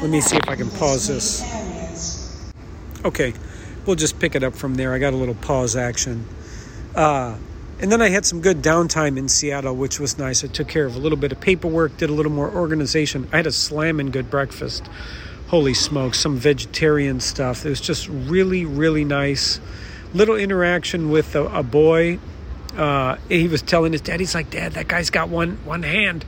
Let 0.00 0.08
me 0.08 0.20
see 0.20 0.36
if 0.36 0.48
I 0.48 0.54
can 0.54 0.70
pause 0.70 1.08
this. 1.08 1.42
Okay, 3.04 3.34
we'll 3.86 3.96
just 3.96 4.20
pick 4.20 4.36
it 4.36 4.44
up 4.44 4.54
from 4.54 4.76
there. 4.76 4.94
I 4.94 5.00
got 5.00 5.14
a 5.14 5.16
little 5.16 5.34
pause 5.34 5.74
action. 5.74 6.26
Uh, 6.94 7.36
and 7.80 7.90
then 7.90 8.00
I 8.00 8.10
had 8.10 8.24
some 8.24 8.40
good 8.40 8.62
downtime 8.62 9.18
in 9.18 9.26
Seattle, 9.28 9.74
which 9.74 9.98
was 9.98 10.16
nice. 10.16 10.44
I 10.44 10.46
took 10.46 10.68
care 10.68 10.86
of 10.86 10.94
a 10.94 11.00
little 11.00 11.18
bit 11.18 11.32
of 11.32 11.40
paperwork, 11.40 11.96
did 11.96 12.08
a 12.08 12.12
little 12.12 12.30
more 12.30 12.50
organization. 12.50 13.28
I 13.32 13.38
had 13.38 13.48
a 13.48 13.52
slamming 13.52 14.10
good 14.10 14.30
breakfast. 14.30 14.86
Holy 15.48 15.74
smokes, 15.74 16.20
some 16.20 16.36
vegetarian 16.36 17.18
stuff. 17.18 17.66
It 17.66 17.70
was 17.70 17.80
just 17.80 18.06
really, 18.08 18.64
really 18.64 19.04
nice. 19.04 19.58
Little 20.14 20.36
interaction 20.36 21.10
with 21.10 21.34
a, 21.34 21.46
a 21.46 21.64
boy. 21.64 22.20
Uh, 22.80 23.18
he 23.28 23.46
was 23.46 23.60
telling 23.60 23.92
his 23.92 24.00
dad, 24.00 24.20
he's 24.20 24.34
like, 24.34 24.48
Dad, 24.48 24.72
that 24.72 24.88
guy's 24.88 25.10
got 25.10 25.28
one 25.28 25.58
one 25.66 25.82
hand. 25.82 26.24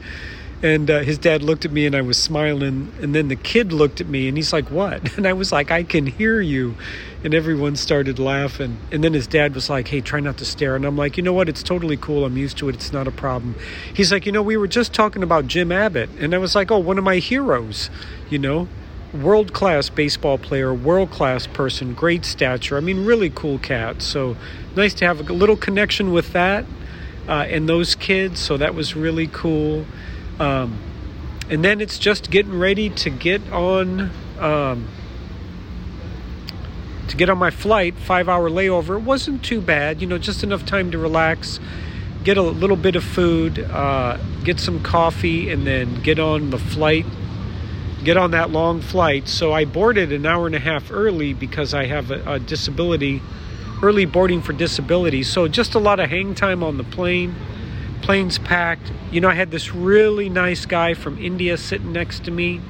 And 0.62 0.90
uh, 0.90 1.00
his 1.00 1.16
dad 1.16 1.42
looked 1.42 1.64
at 1.64 1.72
me 1.72 1.86
and 1.86 1.96
I 1.96 2.02
was 2.02 2.18
smiling. 2.18 2.92
And 3.00 3.14
then 3.14 3.28
the 3.28 3.36
kid 3.36 3.72
looked 3.72 4.02
at 4.02 4.06
me 4.06 4.28
and 4.28 4.36
he's 4.36 4.52
like, 4.52 4.70
What? 4.70 5.16
And 5.16 5.26
I 5.26 5.32
was 5.32 5.50
like, 5.50 5.70
I 5.70 5.82
can 5.82 6.06
hear 6.06 6.42
you. 6.42 6.76
And 7.24 7.34
everyone 7.34 7.74
started 7.76 8.18
laughing. 8.18 8.76
And 8.92 9.02
then 9.02 9.14
his 9.14 9.26
dad 9.26 9.54
was 9.54 9.70
like, 9.70 9.88
Hey, 9.88 10.02
try 10.02 10.20
not 10.20 10.36
to 10.38 10.44
stare. 10.44 10.76
And 10.76 10.84
I'm 10.84 10.96
like, 10.96 11.16
You 11.16 11.22
know 11.22 11.32
what? 11.32 11.48
It's 11.48 11.62
totally 11.62 11.96
cool. 11.96 12.24
I'm 12.26 12.36
used 12.36 12.58
to 12.58 12.68
it. 12.68 12.74
It's 12.74 12.92
not 12.92 13.08
a 13.08 13.10
problem. 13.10 13.56
He's 13.94 14.12
like, 14.12 14.26
You 14.26 14.32
know, 14.32 14.42
we 14.42 14.58
were 14.58 14.68
just 14.68 14.92
talking 14.92 15.22
about 15.22 15.46
Jim 15.46 15.72
Abbott. 15.72 16.10
And 16.20 16.34
I 16.34 16.38
was 16.38 16.54
like, 16.54 16.70
Oh, 16.70 16.78
one 16.78 16.98
of 16.98 17.02
my 17.02 17.16
heroes, 17.16 17.88
you 18.28 18.38
know? 18.38 18.68
World 19.12 19.52
class 19.52 19.90
baseball 19.90 20.38
player, 20.38 20.72
world 20.72 21.10
class 21.10 21.46
person, 21.46 21.92
great 21.92 22.24
stature. 22.24 22.76
I 22.76 22.80
mean, 22.80 23.04
really 23.04 23.30
cool 23.30 23.58
cat. 23.58 24.00
So 24.00 24.36
nice 24.74 24.94
to 24.94 25.06
have 25.06 25.28
a 25.28 25.32
little 25.32 25.56
connection 25.56 26.12
with 26.12 26.32
that 26.32 26.64
uh, 27.28 27.46
and 27.48 27.68
those 27.68 27.94
kids. 27.94 28.40
So 28.40 28.56
that 28.56 28.74
was 28.74 28.96
really 28.96 29.26
cool. 29.26 29.84
Um, 30.40 30.78
and 31.50 31.64
then 31.64 31.80
it's 31.80 31.98
just 31.98 32.30
getting 32.30 32.58
ready 32.58 32.88
to 32.88 33.10
get 33.10 33.42
on 33.52 34.10
um, 34.38 34.88
to 37.08 37.16
get 37.16 37.28
on 37.28 37.36
my 37.36 37.50
flight. 37.50 37.94
Five 37.96 38.28
hour 38.28 38.48
layover. 38.48 38.96
It 38.96 39.02
wasn't 39.02 39.44
too 39.44 39.60
bad. 39.60 40.00
You 40.00 40.06
know, 40.06 40.18
just 40.18 40.42
enough 40.42 40.64
time 40.64 40.90
to 40.92 40.98
relax, 40.98 41.60
get 42.24 42.38
a 42.38 42.42
little 42.42 42.76
bit 42.76 42.96
of 42.96 43.04
food, 43.04 43.58
uh, 43.58 44.16
get 44.44 44.58
some 44.58 44.82
coffee, 44.82 45.50
and 45.50 45.66
then 45.66 46.02
get 46.02 46.18
on 46.18 46.50
the 46.50 46.58
flight. 46.58 47.04
Get 48.04 48.16
on 48.16 48.32
that 48.32 48.50
long 48.50 48.80
flight. 48.80 49.28
So 49.28 49.52
I 49.52 49.64
boarded 49.64 50.12
an 50.12 50.26
hour 50.26 50.46
and 50.46 50.54
a 50.54 50.60
half 50.60 50.90
early 50.90 51.34
because 51.34 51.74
I 51.74 51.86
have 51.86 52.10
a, 52.10 52.34
a 52.34 52.38
disability, 52.38 53.22
early 53.82 54.06
boarding 54.06 54.42
for 54.42 54.52
disability. 54.52 55.22
So 55.22 55.48
just 55.48 55.74
a 55.74 55.78
lot 55.78 56.00
of 56.00 56.10
hang 56.10 56.34
time 56.34 56.62
on 56.62 56.78
the 56.78 56.84
plane 56.84 57.34
plane's 58.02 58.38
packed. 58.38 58.92
You 59.10 59.20
know, 59.20 59.28
I 59.28 59.34
had 59.34 59.50
this 59.50 59.72
really 59.72 60.28
nice 60.28 60.66
guy 60.66 60.94
from 60.94 61.18
India 61.18 61.56
sitting 61.56 61.92
next 61.92 62.24
to 62.24 62.30
me. 62.30 62.60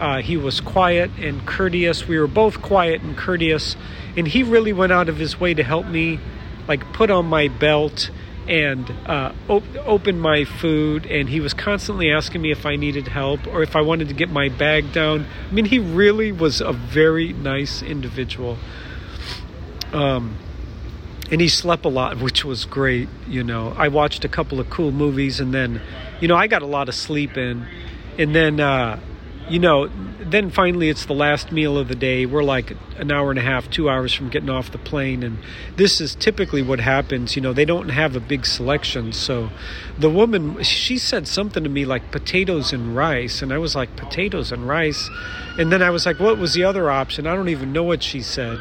Uh, 0.00 0.20
he 0.20 0.36
was 0.36 0.60
quiet 0.60 1.10
and 1.18 1.46
courteous. 1.46 2.08
We 2.08 2.18
were 2.18 2.26
both 2.26 2.60
quiet 2.60 3.02
and 3.02 3.16
courteous, 3.16 3.76
and 4.16 4.26
he 4.26 4.42
really 4.42 4.72
went 4.72 4.92
out 4.92 5.08
of 5.08 5.18
his 5.18 5.38
way 5.38 5.54
to 5.54 5.62
help 5.62 5.86
me, 5.86 6.18
like 6.66 6.92
put 6.92 7.10
on 7.10 7.26
my 7.26 7.48
belt 7.48 8.10
and 8.48 8.90
uh, 9.06 9.32
op- 9.48 9.76
open 9.84 10.18
my 10.18 10.44
food. 10.44 11.06
And 11.06 11.28
he 11.28 11.40
was 11.40 11.54
constantly 11.54 12.10
asking 12.10 12.42
me 12.42 12.50
if 12.50 12.66
I 12.66 12.76
needed 12.76 13.08
help 13.08 13.46
or 13.46 13.62
if 13.62 13.76
I 13.76 13.80
wanted 13.80 14.08
to 14.08 14.14
get 14.14 14.30
my 14.30 14.48
bag 14.48 14.92
down. 14.92 15.26
I 15.50 15.52
mean, 15.52 15.66
he 15.66 15.78
really 15.78 16.32
was 16.32 16.60
a 16.60 16.72
very 16.72 17.32
nice 17.32 17.82
individual. 17.82 18.58
Um, 19.92 20.36
and 21.30 21.40
he 21.40 21.48
slept 21.48 21.84
a 21.84 21.88
lot, 21.88 22.18
which 22.20 22.44
was 22.44 22.64
great. 22.64 23.08
You 23.26 23.42
know, 23.42 23.74
I 23.76 23.88
watched 23.88 24.24
a 24.24 24.28
couple 24.28 24.60
of 24.60 24.70
cool 24.70 24.92
movies, 24.92 25.40
and 25.40 25.52
then, 25.52 25.82
you 26.20 26.28
know, 26.28 26.36
I 26.36 26.46
got 26.46 26.62
a 26.62 26.66
lot 26.66 26.88
of 26.88 26.94
sleep 26.94 27.36
in, 27.36 27.66
and 28.18 28.34
then, 28.34 28.60
uh, 28.60 29.00
you 29.48 29.58
know, 29.58 29.88
then 30.20 30.50
finally 30.50 30.88
it's 30.88 31.06
the 31.06 31.14
last 31.14 31.52
meal 31.52 31.78
of 31.78 31.88
the 31.88 31.94
day. 31.94 32.26
We're 32.26 32.42
like 32.42 32.76
an 32.98 33.10
hour 33.10 33.30
and 33.30 33.38
a 33.38 33.42
half, 33.42 33.70
two 33.70 33.88
hours 33.88 34.12
from 34.12 34.28
getting 34.28 34.50
off 34.50 34.70
the 34.72 34.78
plane, 34.78 35.22
and 35.22 35.38
this 35.76 36.00
is 36.00 36.14
typically 36.14 36.62
what 36.62 36.80
happens. 36.80 37.36
You 37.36 37.42
know, 37.42 37.52
they 37.52 37.64
don't 37.64 37.90
have 37.90 38.16
a 38.16 38.20
big 38.20 38.46
selection, 38.46 39.12
so 39.12 39.50
the 39.98 40.10
woman 40.10 40.62
she 40.62 40.98
said 40.98 41.28
something 41.28 41.62
to 41.62 41.70
me 41.70 41.84
like 41.84 42.10
potatoes 42.10 42.72
and 42.72 42.96
rice, 42.96 43.42
and 43.42 43.52
I 43.52 43.58
was 43.58 43.74
like 43.74 43.96
potatoes 43.96 44.52
and 44.52 44.68
rice, 44.68 45.08
and 45.58 45.70
then 45.72 45.82
I 45.82 45.90
was 45.90 46.06
like, 46.06 46.18
what 46.18 46.38
was 46.38 46.54
the 46.54 46.64
other 46.64 46.90
option? 46.90 47.26
I 47.26 47.34
don't 47.34 47.48
even 47.48 47.72
know 47.72 47.84
what 47.84 48.02
she 48.02 48.22
said 48.22 48.58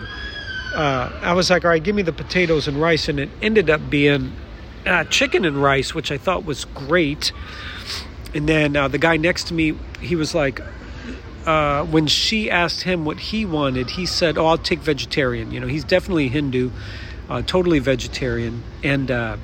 uh, 0.76 1.10
I 1.22 1.34
was 1.34 1.50
like, 1.50 1.64
all 1.64 1.72
right, 1.72 1.82
give 1.82 1.96
me 1.96 2.02
the 2.02 2.14
potatoes 2.14 2.68
and 2.68 2.80
rice, 2.80 3.08
and 3.08 3.20
it 3.20 3.30
ended 3.42 3.70
up 3.70 3.90
being 3.90 4.34
uh, 4.86 5.06
chicken 5.06 5.46
and 5.46 5.62
rice, 5.62 5.96
which 5.96 6.12
I 6.12 6.18
thought 6.18 6.46
was 6.46 6.66
great. 6.66 7.32
And 8.36 8.48
then 8.48 8.76
uh, 8.76 8.88
the 8.88 9.00
guy 9.00 9.18
next 9.18 9.48
to 9.48 9.56
me, 9.56 9.76
he 10.00 10.16
was 10.16 10.36
like, 10.36 10.62
uh, 11.48 11.86
when 11.86 12.06
she 12.06 12.52
asked 12.52 12.84
him 12.84 13.06
what 13.06 13.20
he 13.20 13.46
wanted, 13.46 13.92
he 13.92 14.06
said, 14.06 14.38
"Oh, 14.38 14.46
I'll 14.46 14.58
take 14.58 14.80
vegetarian." 14.80 15.52
You 15.52 15.60
know, 15.60 15.68
he's 15.68 15.84
definitely 15.84 16.28
Hindu, 16.28 16.72
uh, 17.30 17.42
totally 17.44 17.80
vegetarian, 17.80 18.64
and 18.84 19.10
uh, 19.10 19.38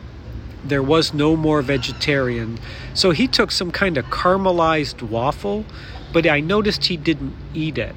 there 0.64 0.84
was 0.84 1.14
no 1.14 1.36
more 1.36 1.62
vegetarian. 1.62 2.60
So 2.94 3.12
he 3.12 3.28
took 3.28 3.52
some 3.52 3.72
kind 3.72 3.98
of 3.98 4.06
caramelized 4.06 5.02
waffle, 5.02 5.66
but 6.12 6.28
I 6.28 6.40
noticed 6.40 6.86
he 6.86 6.98
didn't 6.98 7.34
eat 7.54 7.78
it 7.78 7.96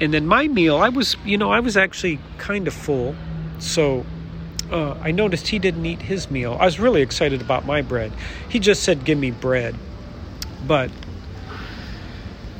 and 0.00 0.12
then 0.12 0.26
my 0.26 0.48
meal, 0.48 0.76
I 0.76 0.88
was, 0.88 1.16
you 1.24 1.38
know, 1.38 1.50
I 1.50 1.60
was 1.60 1.76
actually 1.76 2.18
kind 2.38 2.66
of 2.66 2.74
full. 2.74 3.14
So 3.58 4.04
uh, 4.70 4.94
I 5.00 5.12
noticed 5.12 5.48
he 5.48 5.58
didn't 5.58 5.86
eat 5.86 6.02
his 6.02 6.30
meal. 6.30 6.56
I 6.60 6.64
was 6.64 6.80
really 6.80 7.02
excited 7.02 7.40
about 7.40 7.64
my 7.64 7.80
bread. 7.80 8.12
He 8.48 8.58
just 8.58 8.82
said, 8.82 9.04
Give 9.04 9.18
me 9.18 9.30
bread. 9.30 9.76
But 10.66 10.90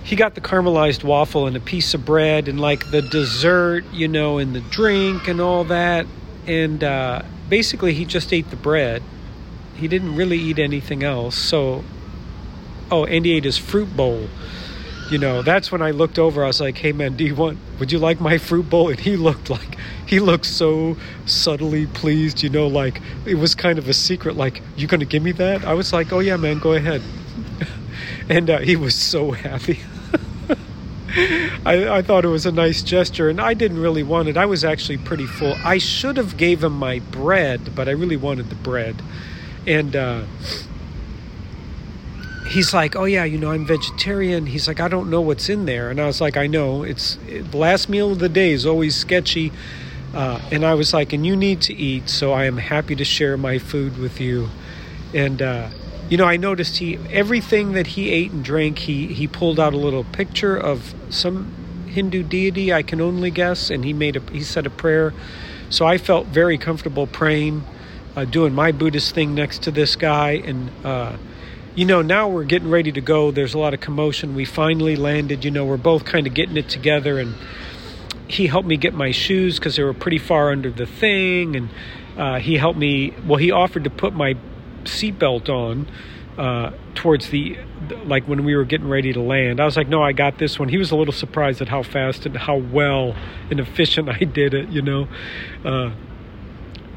he 0.03 0.17
got 0.17 0.35
the 0.35 0.41
caramelized 0.41 1.05
waffle 1.05 1.47
and 1.47 1.57
a 1.57 1.61
piece 1.61 1.95
of 1.95 2.05
bread 2.05 2.49
and 2.49 2.61
like 2.61 2.91
the 2.91 3.03
dessert, 3.03 3.85
you 3.93 4.09
know, 4.09 4.39
and 4.39 4.55
the 4.55 4.61
drink 4.61 5.29
and 5.29 5.41
all 5.41 5.65
that. 5.65 6.07
And 6.47 6.85
uh, 6.85 7.23
basically, 7.49 7.95
he 7.95 8.05
just 8.05 8.33
ate 8.33 8.51
the 8.51 8.57
bread. 8.57 9.03
He 9.77 9.89
didn't 9.89 10.15
really 10.15 10.39
eat 10.39 10.59
anything 10.59 11.03
else. 11.03 11.37
So, 11.37 11.85
oh, 12.91 13.05
and 13.05 13.25
he 13.25 13.37
ate 13.37 13.45
his 13.45 13.59
fruit 13.59 13.97
bowl 13.97 14.29
you 15.11 15.19
know, 15.19 15.43
that's 15.43 15.71
when 15.71 15.83
I 15.83 15.91
looked 15.91 16.19
over. 16.19 16.43
I 16.43 16.47
was 16.47 16.61
like, 16.61 16.79
"Hey, 16.79 16.93
man, 16.93 17.17
do 17.17 17.25
you 17.25 17.35
want? 17.35 17.59
Would 17.79 17.93
you 17.93 17.99
like 17.99 18.21
my 18.21 18.39
fruit 18.39 18.71
bowl?" 18.71 18.89
And 18.89 18.99
he 18.99 19.17
looked 19.17 19.51
like 19.51 19.77
he 20.07 20.19
looked 20.19 20.47
so 20.47 20.97
subtly 21.27 21.87
pleased. 21.87 22.43
You 22.43 22.49
know, 22.49 22.67
like 22.67 23.01
it 23.27 23.35
was 23.35 23.55
kind 23.55 23.79
of 23.79 23.89
a 23.89 23.95
secret. 23.95 24.37
Like, 24.37 24.63
you 24.77 24.87
gonna 24.87 25.05
give 25.05 25.23
me 25.23 25.33
that? 25.33 25.65
I 25.65 25.75
was 25.75 25.93
like, 25.93 26.13
"Oh 26.13 26.21
yeah, 26.21 26.37
man, 26.37 26.59
go 26.59 26.73
ahead." 26.73 27.03
and 28.29 28.51
uh, 28.51 28.59
he 28.59 28.77
was 28.77 28.95
so 28.95 29.33
happy. 29.33 29.81
I, 31.67 31.99
I 31.99 32.03
thought 32.03 32.25
it 32.25 32.29
was 32.29 32.47
a 32.47 32.53
nice 32.53 32.83
gesture, 32.83 33.29
and 33.29 33.41
I 33.41 33.55
didn't 33.55 33.81
really 33.81 34.03
want 34.03 34.29
it. 34.29 34.37
I 34.37 34.47
was 34.47 34.65
actually 34.65 34.99
pretty 34.99 35.27
full. 35.27 35.55
I 35.65 35.79
should 35.79 36.17
have 36.17 36.37
gave 36.37 36.65
him 36.65 36.73
my 36.73 36.99
bread, 36.99 37.75
but 37.75 37.89
I 37.89 37.93
really 37.93 38.17
wanted 38.17 38.51
the 38.51 38.57
bread, 38.57 38.97
and. 39.67 39.95
Uh, 39.95 40.23
he's 42.49 42.73
like, 42.75 42.97
"Oh 42.97 43.05
yeah, 43.05 43.25
you 43.25 43.39
know, 43.39 43.51
I'm 43.51 43.67
vegetarian." 43.67 44.47
He's 44.47 44.69
like, 44.69 44.81
"I 44.81 44.89
don't 44.89 45.11
know 45.11 45.21
what's 45.21 45.49
in 45.49 45.67
there," 45.67 45.91
and 45.91 46.01
I 46.01 46.07
was 46.07 46.21
like, 46.21 46.37
"I 46.37 46.47
know. 46.47 46.83
It's 46.83 47.19
the 47.27 47.57
last 47.57 47.89
meal 47.89 48.13
of 48.13 48.19
the 48.19 48.29
day 48.29 48.53
is 48.53 48.67
always 48.67 48.95
sketchy." 48.95 49.53
Uh, 50.15 50.41
and 50.53 50.65
I 50.65 50.75
was 50.75 50.95
like, 50.95 51.13
"And 51.13 51.27
you 51.27 51.37
need 51.37 51.61
to 51.63 51.75
eat, 51.75 52.09
so 52.09 52.33
I 52.33 52.45
am 52.45 52.59
happy 52.59 52.95
to 52.97 53.05
share 53.05 53.37
my 53.37 53.59
food 53.59 53.99
with 53.99 54.21
you." 54.21 54.49
And 55.13 55.43
uh, 55.43 55.69
you 56.09 56.17
know, 56.17 56.25
I 56.25 56.37
noticed 56.37 56.79
he 56.79 56.99
everything 57.11 57.73
that 57.73 57.89
he 57.89 58.11
ate 58.11 58.31
and 58.31 58.45
drank, 58.45 58.79
he 58.79 59.09
he 59.09 59.27
pulled 59.27 59.59
out 59.59 59.75
a 59.75 59.79
little 59.79 60.05
picture 60.05 60.57
of 60.57 60.95
some 61.11 61.87
Hindu 61.89 62.23
deity, 62.23 62.73
I 62.73 62.83
can 62.83 63.01
only 63.01 63.31
guess, 63.31 63.71
and 63.71 63.85
he 63.85 63.93
made 63.93 64.17
a 64.17 64.21
he 64.33 64.43
said 64.43 64.67
a 64.67 64.71
prayer. 64.71 65.15
So 65.71 65.87
I 65.87 65.99
felt 65.99 66.27
very 66.27 66.59
comfortable 66.59 67.07
praying, 67.07 67.65
uh, 68.17 68.25
doing 68.25 68.55
my 68.55 68.73
Buddhist 68.73 69.15
thing 69.15 69.35
next 69.35 69.63
to 69.63 69.71
this 69.71 69.97
guy, 69.97 70.33
and 70.33 70.71
uh, 70.85 71.17
you 71.75 71.85
know, 71.85 72.03
now 72.03 72.29
we're 72.29 72.45
getting 72.45 72.71
ready 72.71 72.93
to 72.93 73.01
go. 73.01 73.33
There's 73.33 73.55
a 73.55 73.59
lot 73.59 73.75
of 73.75 73.81
commotion. 73.81 74.37
We 74.37 74.45
finally 74.45 74.95
landed. 74.95 75.45
You 75.45 75.51
know, 75.51 75.65
we're 75.65 75.77
both 75.77 76.05
kind 76.05 76.27
of 76.27 76.35
getting 76.35 76.57
it 76.57 76.69
together. 76.69 77.19
And 77.19 77.35
he 78.29 78.47
helped 78.47 78.69
me 78.69 78.77
get 78.77 78.95
my 78.95 79.11
shoes 79.11 79.59
because 79.59 79.77
they 79.77 79.83
were 79.83 79.95
pretty 79.95 80.19
far 80.19 80.53
under 80.53 80.71
the 80.71 80.87
thing. 80.87 81.57
And 81.57 81.69
uh, 82.17 82.39
he 82.39 82.59
helped 82.59 82.79
me, 82.79 83.13
well, 83.27 83.39
he 83.39 83.51
offered 83.51 83.85
to 83.85 83.91
put 83.91 84.15
my 84.15 84.37
seatbelt 84.87 85.49
on 85.49 85.89
uh, 86.39 86.73
towards 86.95 87.29
the, 87.31 87.57
like 88.05 88.27
when 88.27 88.45
we 88.45 88.57
were 88.57 88.65
getting 88.65 88.89
ready 88.89 89.13
to 89.13 89.21
land. 89.21 89.61
I 89.61 89.65
was 89.65 89.77
like, 89.77 89.89
no, 89.89 90.03
I 90.03 90.13
got 90.13 90.39
this 90.39 90.59
one. 90.59 90.69
He 90.69 90.79
was 90.79 90.91
a 90.91 90.97
little 90.97 91.13
surprised 91.13 91.63
at 91.63 91.69
how 91.69 91.83
fast 91.83 92.27
and 92.27 92.37
how 92.37 92.57
well 92.57 93.15
and 93.51 93.61
efficient 93.61 94.09
I 94.21 94.25
did 94.25 94.55
it, 94.55 94.69
you 94.69 94.83
know. 94.83 95.09
Uh, 95.65 95.93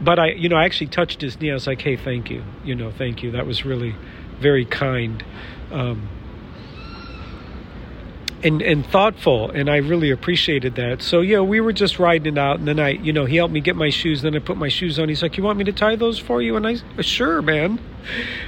but 0.01 0.19
I, 0.19 0.31
you 0.31 0.49
know, 0.49 0.55
I 0.55 0.65
actually 0.65 0.87
touched 0.87 1.21
his 1.21 1.39
knee. 1.39 1.51
I 1.51 1.53
was 1.53 1.67
like, 1.67 1.81
hey, 1.81 1.95
thank 1.95 2.29
you. 2.29 2.43
You 2.63 2.75
know, 2.75 2.91
thank 2.91 3.23
you. 3.23 3.31
That 3.31 3.45
was 3.45 3.65
really 3.65 3.95
very 4.39 4.65
kind. 4.65 5.23
Um, 5.71 6.09
and 8.43 8.61
and 8.61 8.85
thoughtful 8.85 9.49
and 9.49 9.69
I 9.69 9.77
really 9.77 10.11
appreciated 10.11 10.75
that. 10.75 11.01
So 11.01 11.21
yeah, 11.21 11.39
we 11.39 11.59
were 11.59 11.73
just 11.73 11.99
riding 11.99 12.33
it 12.35 12.39
out 12.39 12.59
and 12.59 12.67
then 12.67 12.79
I 12.79 12.89
you 12.89 13.11
know, 13.11 13.25
he 13.25 13.37
helped 13.37 13.53
me 13.53 13.61
get 13.61 13.75
my 13.75 13.89
shoes, 13.89 14.21
then 14.21 14.35
I 14.35 14.39
put 14.39 14.57
my 14.57 14.67
shoes 14.67 14.99
on. 14.99 15.09
He's 15.09 15.21
like, 15.21 15.37
"You 15.37 15.43
want 15.43 15.57
me 15.57 15.63
to 15.65 15.73
tie 15.73 15.95
those 15.95 16.19
for 16.19 16.41
you?" 16.41 16.55
And 16.55 16.67
I 16.67 16.75
sure, 17.01 17.41
man. 17.41 17.79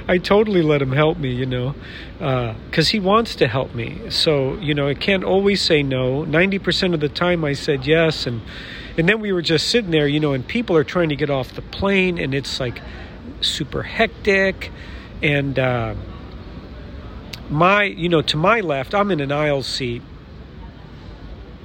I 0.08 0.16
totally 0.18 0.62
let 0.62 0.80
him 0.80 0.92
help 0.92 1.18
me, 1.18 1.34
you 1.34 1.44
know. 1.44 1.74
Uh, 2.20 2.54
cuz 2.70 2.90
he 2.90 3.00
wants 3.00 3.34
to 3.36 3.46
help 3.46 3.74
me. 3.74 3.98
So, 4.08 4.56
you 4.58 4.74
know, 4.74 4.88
I 4.88 4.94
can't 4.94 5.24
always 5.24 5.60
say 5.60 5.82
no. 5.82 6.24
90% 6.24 6.94
of 6.94 7.00
the 7.00 7.08
time 7.08 7.44
I 7.44 7.52
said 7.52 7.86
yes 7.86 8.26
and 8.26 8.40
and 8.96 9.08
then 9.08 9.20
we 9.20 9.32
were 9.32 9.42
just 9.42 9.68
sitting 9.68 9.90
there, 9.90 10.06
you 10.06 10.20
know, 10.20 10.32
and 10.32 10.46
people 10.46 10.76
are 10.76 10.84
trying 10.84 11.08
to 11.10 11.16
get 11.16 11.30
off 11.30 11.54
the 11.54 11.62
plane 11.62 12.18
and 12.18 12.34
it's 12.34 12.60
like 12.60 12.80
super 13.40 13.82
hectic 13.82 14.70
and 15.22 15.58
uh 15.58 15.94
my, 17.50 17.84
you 17.84 18.08
know, 18.08 18.22
to 18.22 18.36
my 18.36 18.60
left, 18.60 18.94
I'm 18.94 19.10
in 19.10 19.20
an 19.20 19.32
aisle 19.32 19.62
seat. 19.62 20.02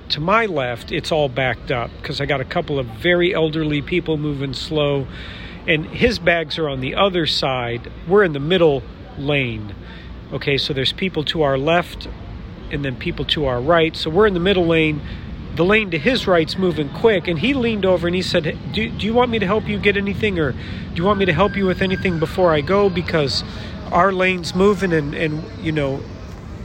To 0.09 0.19
my 0.19 0.45
left, 0.45 0.91
it's 0.91 1.11
all 1.11 1.29
backed 1.29 1.71
up 1.71 1.89
because 2.01 2.21
I 2.21 2.25
got 2.25 2.41
a 2.41 2.45
couple 2.45 2.77
of 2.77 2.85
very 2.85 3.33
elderly 3.33 3.81
people 3.81 4.17
moving 4.17 4.53
slow, 4.53 5.07
and 5.67 5.85
his 5.87 6.19
bags 6.19 6.59
are 6.59 6.69
on 6.69 6.79
the 6.81 6.95
other 6.95 7.25
side. 7.25 7.91
We're 8.07 8.23
in 8.23 8.33
the 8.33 8.39
middle 8.39 8.83
lane. 9.17 9.73
Okay, 10.33 10.57
so 10.57 10.73
there's 10.73 10.93
people 10.93 11.23
to 11.25 11.43
our 11.43 11.57
left 11.57 12.07
and 12.71 12.83
then 12.83 12.95
people 12.95 13.25
to 13.25 13.45
our 13.45 13.61
right. 13.61 13.95
So 13.95 14.09
we're 14.09 14.27
in 14.27 14.33
the 14.33 14.39
middle 14.39 14.65
lane. 14.65 15.01
The 15.55 15.63
lane 15.63 15.89
to 15.91 15.97
his 15.97 16.27
right's 16.27 16.57
moving 16.57 16.89
quick, 16.89 17.27
and 17.27 17.39
he 17.39 17.53
leaned 17.53 17.85
over 17.85 18.07
and 18.07 18.15
he 18.15 18.21
said, 18.21 18.57
do, 18.73 18.89
do 18.89 19.05
you 19.05 19.13
want 19.13 19.31
me 19.31 19.39
to 19.39 19.45
help 19.45 19.67
you 19.67 19.79
get 19.79 19.95
anything, 19.95 20.37
or 20.37 20.51
do 20.51 20.57
you 20.95 21.03
want 21.03 21.17
me 21.17 21.25
to 21.25 21.33
help 21.33 21.55
you 21.55 21.65
with 21.65 21.81
anything 21.81 22.19
before 22.19 22.51
I 22.51 22.61
go? 22.61 22.89
Because 22.89 23.43
our 23.91 24.11
lane's 24.11 24.55
moving 24.55 24.93
and, 24.93 25.13
and 25.13 25.43
you 25.63 25.71
know 25.71 26.01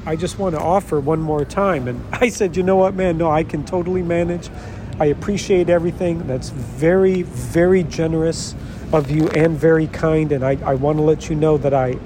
i 0.06 0.16
just 0.16 0.38
want 0.38 0.54
to 0.54 0.60
offer 0.60 1.00
one 1.00 1.20
more 1.20 1.44
time. 1.44 1.88
And 1.88 2.02
i 2.14 2.28
said 2.28 2.56
you 2.56 2.62
know 2.62 2.76
what 2.76 2.94
man? 2.94 3.18
No 3.18 3.30
i 3.30 3.44
can 3.44 3.64
totally 3.64 4.02
manage. 4.02 4.50
I 4.98 5.06
appreciate 5.06 5.70
everything. 5.70 6.26
That's 6.26 6.50
very 6.50 7.22
very 7.22 7.82
generous 7.84 8.54
of 8.92 9.10
you 9.10 9.28
and 9.30 9.56
very 9.56 9.86
kind 9.86 10.32
and 10.32 10.44
i, 10.44 10.58
I 10.64 10.74
want 10.74 10.98
to 10.98 11.02
let 11.02 11.28
you 11.30 11.36
know 11.36 11.56
that 11.58 11.74
i 11.74 11.98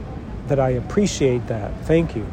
that 0.49 0.61
i 0.61 0.71
appreciate 0.71 1.47
that. 1.49 1.73
Thank 1.87 2.14
you. 2.16 2.26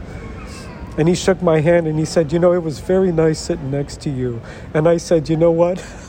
And 0.98 1.08
he 1.08 1.16
shook 1.16 1.42
my 1.42 1.62
hand 1.62 1.88
and 1.88 1.98
he 1.98 2.06
said 2.06 2.32
you 2.34 2.40
know 2.40 2.54
it 2.54 2.64
was 2.64 2.80
very 2.80 3.12
nice 3.12 3.40
sitting 3.40 3.72
next 3.72 4.02
to 4.02 4.10
you. 4.10 4.42
And 4.74 4.88
i 4.88 4.98
said 4.98 5.30
you 5.30 5.38
know 5.38 5.52
what 5.52 5.80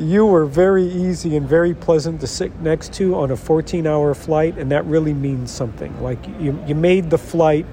you 0.00 0.24
were 0.24 0.46
very 0.46 0.84
easy 0.84 1.36
and 1.36 1.46
very 1.46 1.74
pleasant 1.74 2.20
to 2.22 2.26
sit 2.26 2.58
next 2.60 2.94
to 2.94 3.14
on 3.16 3.30
a 3.30 3.36
14 3.36 3.86
hour 3.86 4.14
flight, 4.14 4.56
and 4.56 4.72
that 4.72 4.84
really 4.86 5.12
means 5.12 5.50
something. 5.50 6.02
Like 6.02 6.26
you, 6.40 6.58
you 6.66 6.74
made 6.74 7.10
the 7.10 7.18
flight 7.18 7.66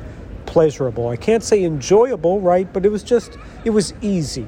pleasurable. 0.45 1.07
I 1.07 1.15
can't 1.15 1.41
say 1.41 1.63
enjoyable, 1.63 2.41
right? 2.41 2.71
But 2.71 2.85
it 2.85 2.89
was 2.89 3.03
just, 3.03 3.37
it 3.63 3.69
was 3.69 3.93
easy. 4.01 4.45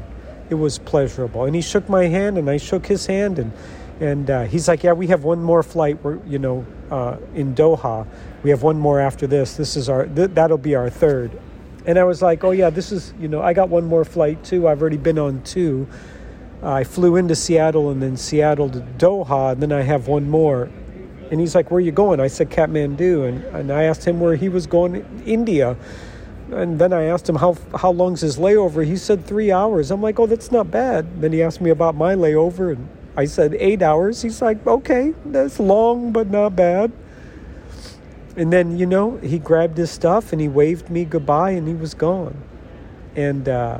It 0.50 0.55
was 0.55 0.77
pleasurable. 0.77 1.45
And 1.45 1.55
he 1.55 1.62
shook 1.62 1.88
my 1.88 2.05
hand, 2.05 2.38
and 2.38 2.50
I 2.50 2.57
shook 2.57 2.86
his 2.86 3.05
hand, 3.05 3.39
and 3.39 3.53
and 4.01 4.29
uh, 4.29 4.43
he's 4.43 4.67
like, 4.67 4.83
"Yeah, 4.83 4.93
we 4.93 5.07
have 5.07 5.24
one 5.24 5.43
more 5.43 5.62
flight. 5.62 6.01
We're, 6.03 6.24
you 6.25 6.39
know, 6.39 6.65
uh, 6.89 7.17
in 7.36 7.53
Doha. 7.53 8.07
We 8.43 8.50
have 8.50 8.63
one 8.63 8.77
more 8.77 9.00
after 9.00 9.27
this. 9.27 9.55
This 9.55 9.75
is 9.75 9.89
our 9.89 10.05
th- 10.05 10.31
that'll 10.33 10.57
be 10.57 10.75
our 10.75 10.89
third. 10.89 11.38
And 11.86 12.00
I 12.00 12.03
was 12.03 12.21
like, 12.21 12.43
"Oh 12.43 12.51
yeah, 12.51 12.69
this 12.69 12.91
is 12.91 13.13
you 13.19 13.27
know, 13.27 13.41
I 13.41 13.53
got 13.53 13.69
one 13.69 13.86
more 13.86 14.05
flight 14.05 14.43
too. 14.43 14.67
I've 14.67 14.81
already 14.81 14.98
been 14.98 15.19
on 15.19 15.43
two. 15.43 15.88
I 16.61 16.83
flew 16.83 17.15
into 17.15 17.35
Seattle 17.35 17.89
and 17.89 18.01
then 18.01 18.17
Seattle 18.17 18.69
to 18.69 18.79
Doha, 18.79 19.53
and 19.53 19.61
then 19.61 19.71
I 19.71 19.81
have 19.81 20.07
one 20.07 20.29
more. 20.29 20.69
And 21.31 21.39
he's 21.39 21.55
like, 21.55 21.71
Where 21.71 21.77
are 21.77 21.81
you 21.81 21.91
going? 21.91 22.19
I 22.19 22.27
said, 22.27 22.49
Kathmandu. 22.49 23.27
And, 23.27 23.43
and 23.55 23.71
I 23.71 23.83
asked 23.83 24.05
him 24.05 24.19
where 24.19 24.35
he 24.35 24.49
was 24.49 24.67
going, 24.67 25.23
India. 25.25 25.77
And 26.51 26.79
then 26.79 26.93
I 26.93 27.03
asked 27.03 27.29
him, 27.29 27.35
how, 27.35 27.55
how 27.75 27.91
long's 27.91 28.22
his 28.22 28.37
layover? 28.37 28.83
He 28.83 28.98
said, 28.98 29.25
Three 29.25 29.51
hours. 29.51 29.91
I'm 29.91 30.01
like, 30.01 30.19
Oh, 30.19 30.25
that's 30.25 30.51
not 30.51 30.72
bad. 30.72 31.22
Then 31.22 31.31
he 31.31 31.43
asked 31.43 31.61
me 31.61 31.69
about 31.69 31.95
my 31.95 32.15
layover, 32.15 32.74
and 32.74 32.89
I 33.15 33.25
said, 33.25 33.55
Eight 33.59 33.81
hours. 33.81 34.22
He's 34.22 34.41
like, 34.41 34.65
Okay, 34.65 35.13
that's 35.25 35.59
long, 35.59 36.11
but 36.11 36.29
not 36.29 36.55
bad. 36.55 36.91
And 38.35 38.51
then, 38.51 38.77
you 38.77 38.85
know, 38.85 39.17
he 39.17 39.37
grabbed 39.37 39.77
his 39.77 39.91
stuff 39.91 40.31
and 40.31 40.41
he 40.41 40.48
waved 40.48 40.89
me 40.89 41.03
goodbye 41.03 41.51
and 41.51 41.67
he 41.67 41.74
was 41.74 41.93
gone. 41.93 42.41
And, 43.15 43.50
uh, 43.50 43.79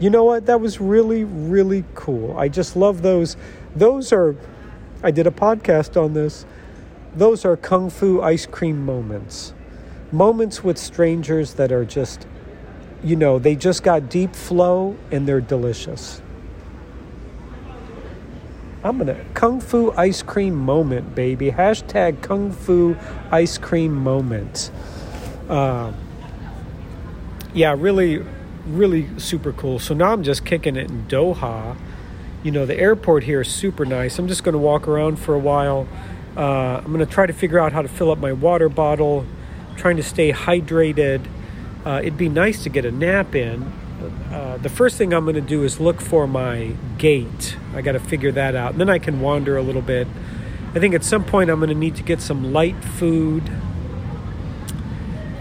you 0.00 0.10
know 0.10 0.24
what? 0.24 0.46
That 0.46 0.60
was 0.60 0.80
really, 0.80 1.24
really 1.24 1.84
cool. 1.94 2.36
I 2.36 2.48
just 2.48 2.76
love 2.76 3.02
those. 3.02 3.36
Those 3.76 4.12
are, 4.12 4.36
I 5.02 5.10
did 5.10 5.26
a 5.26 5.30
podcast 5.30 6.00
on 6.00 6.14
this. 6.14 6.44
Those 7.14 7.44
are 7.44 7.56
kung 7.56 7.90
fu 7.90 8.20
ice 8.20 8.46
cream 8.46 8.84
moments. 8.84 9.54
Moments 10.10 10.64
with 10.64 10.78
strangers 10.78 11.54
that 11.54 11.72
are 11.72 11.84
just, 11.84 12.26
you 13.02 13.16
know, 13.16 13.38
they 13.38 13.54
just 13.54 13.82
got 13.82 14.08
deep 14.08 14.34
flow 14.34 14.96
and 15.10 15.26
they're 15.26 15.40
delicious. 15.40 16.20
I'm 18.82 18.98
gonna 18.98 19.24
kung 19.32 19.60
fu 19.60 19.92
ice 19.92 20.22
cream 20.22 20.54
moment, 20.54 21.14
baby. 21.14 21.50
Hashtag 21.50 22.20
kung 22.20 22.52
fu 22.52 22.96
ice 23.30 23.56
cream 23.56 23.94
moment. 23.94 24.70
Uh, 25.48 25.92
yeah, 27.54 27.74
really, 27.78 28.22
really 28.66 29.08
super 29.18 29.52
cool. 29.52 29.78
So 29.78 29.94
now 29.94 30.12
I'm 30.12 30.22
just 30.22 30.44
kicking 30.44 30.76
it 30.76 30.90
in 30.90 31.06
Doha. 31.06 31.76
You 32.42 32.50
know, 32.50 32.66
the 32.66 32.78
airport 32.78 33.24
here 33.24 33.40
is 33.40 33.48
super 33.48 33.84
nice. 33.84 34.18
I'm 34.18 34.28
just 34.28 34.44
going 34.44 34.52
to 34.52 34.58
walk 34.58 34.86
around 34.86 35.18
for 35.18 35.34
a 35.34 35.38
while. 35.38 35.88
Uh, 36.36 36.78
I'm 36.78 36.92
going 36.92 36.98
to 36.98 37.06
try 37.06 37.26
to 37.26 37.32
figure 37.32 37.58
out 37.58 37.72
how 37.72 37.82
to 37.82 37.88
fill 37.88 38.10
up 38.10 38.18
my 38.18 38.32
water 38.32 38.68
bottle, 38.68 39.24
trying 39.76 39.96
to 39.96 40.02
stay 40.02 40.32
hydrated. 40.32 41.26
Uh, 41.84 42.00
it'd 42.02 42.18
be 42.18 42.28
nice 42.28 42.62
to 42.64 42.68
get 42.68 42.84
a 42.84 42.90
nap 42.90 43.34
in. 43.34 43.72
Uh, 44.30 44.58
the 44.58 44.68
first 44.68 44.98
thing 44.98 45.14
I'm 45.14 45.24
going 45.24 45.36
to 45.36 45.40
do 45.40 45.62
is 45.62 45.80
look 45.80 46.00
for 46.00 46.26
my 46.26 46.74
gate. 46.98 47.56
I 47.74 47.82
got 47.82 47.92
to 47.92 48.00
figure 48.00 48.32
that 48.32 48.54
out. 48.54 48.72
And 48.72 48.80
then 48.80 48.90
I 48.90 48.98
can 48.98 49.20
wander 49.20 49.56
a 49.56 49.62
little 49.62 49.82
bit. 49.82 50.08
I 50.74 50.80
think 50.80 50.94
at 50.94 51.04
some 51.04 51.24
point 51.24 51.50
I'm 51.50 51.60
going 51.60 51.68
to 51.68 51.74
need 51.74 51.94
to 51.96 52.02
get 52.02 52.20
some 52.20 52.52
light 52.52 52.82
food 52.82 53.50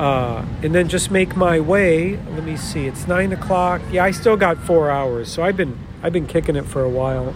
uh, 0.03 0.45
and 0.61 0.75
then 0.75 0.89
just 0.89 1.11
make 1.11 1.33
my 1.37 1.61
way. 1.61 2.17
Let 2.31 2.43
me 2.43 2.57
see. 2.57 2.87
It's 2.87 3.07
nine 3.07 3.31
o'clock. 3.31 3.81
Yeah, 3.89 4.03
I 4.03 4.11
still 4.11 4.35
got 4.35 4.57
four 4.57 4.91
hours, 4.91 5.31
so 5.31 5.43
I've 5.43 5.55
been 5.55 5.79
I've 6.01 6.11
been 6.11 6.27
kicking 6.27 6.57
it 6.57 6.65
for 6.65 6.83
a 6.83 6.89
while, 6.89 7.33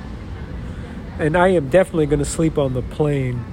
and 1.17 1.37
I 1.37 1.47
am 1.49 1.69
definitely 1.69 2.07
going 2.07 2.19
to 2.19 2.25
sleep 2.25 2.57
on 2.57 2.73
the 2.73 2.81
plane. 2.81 3.45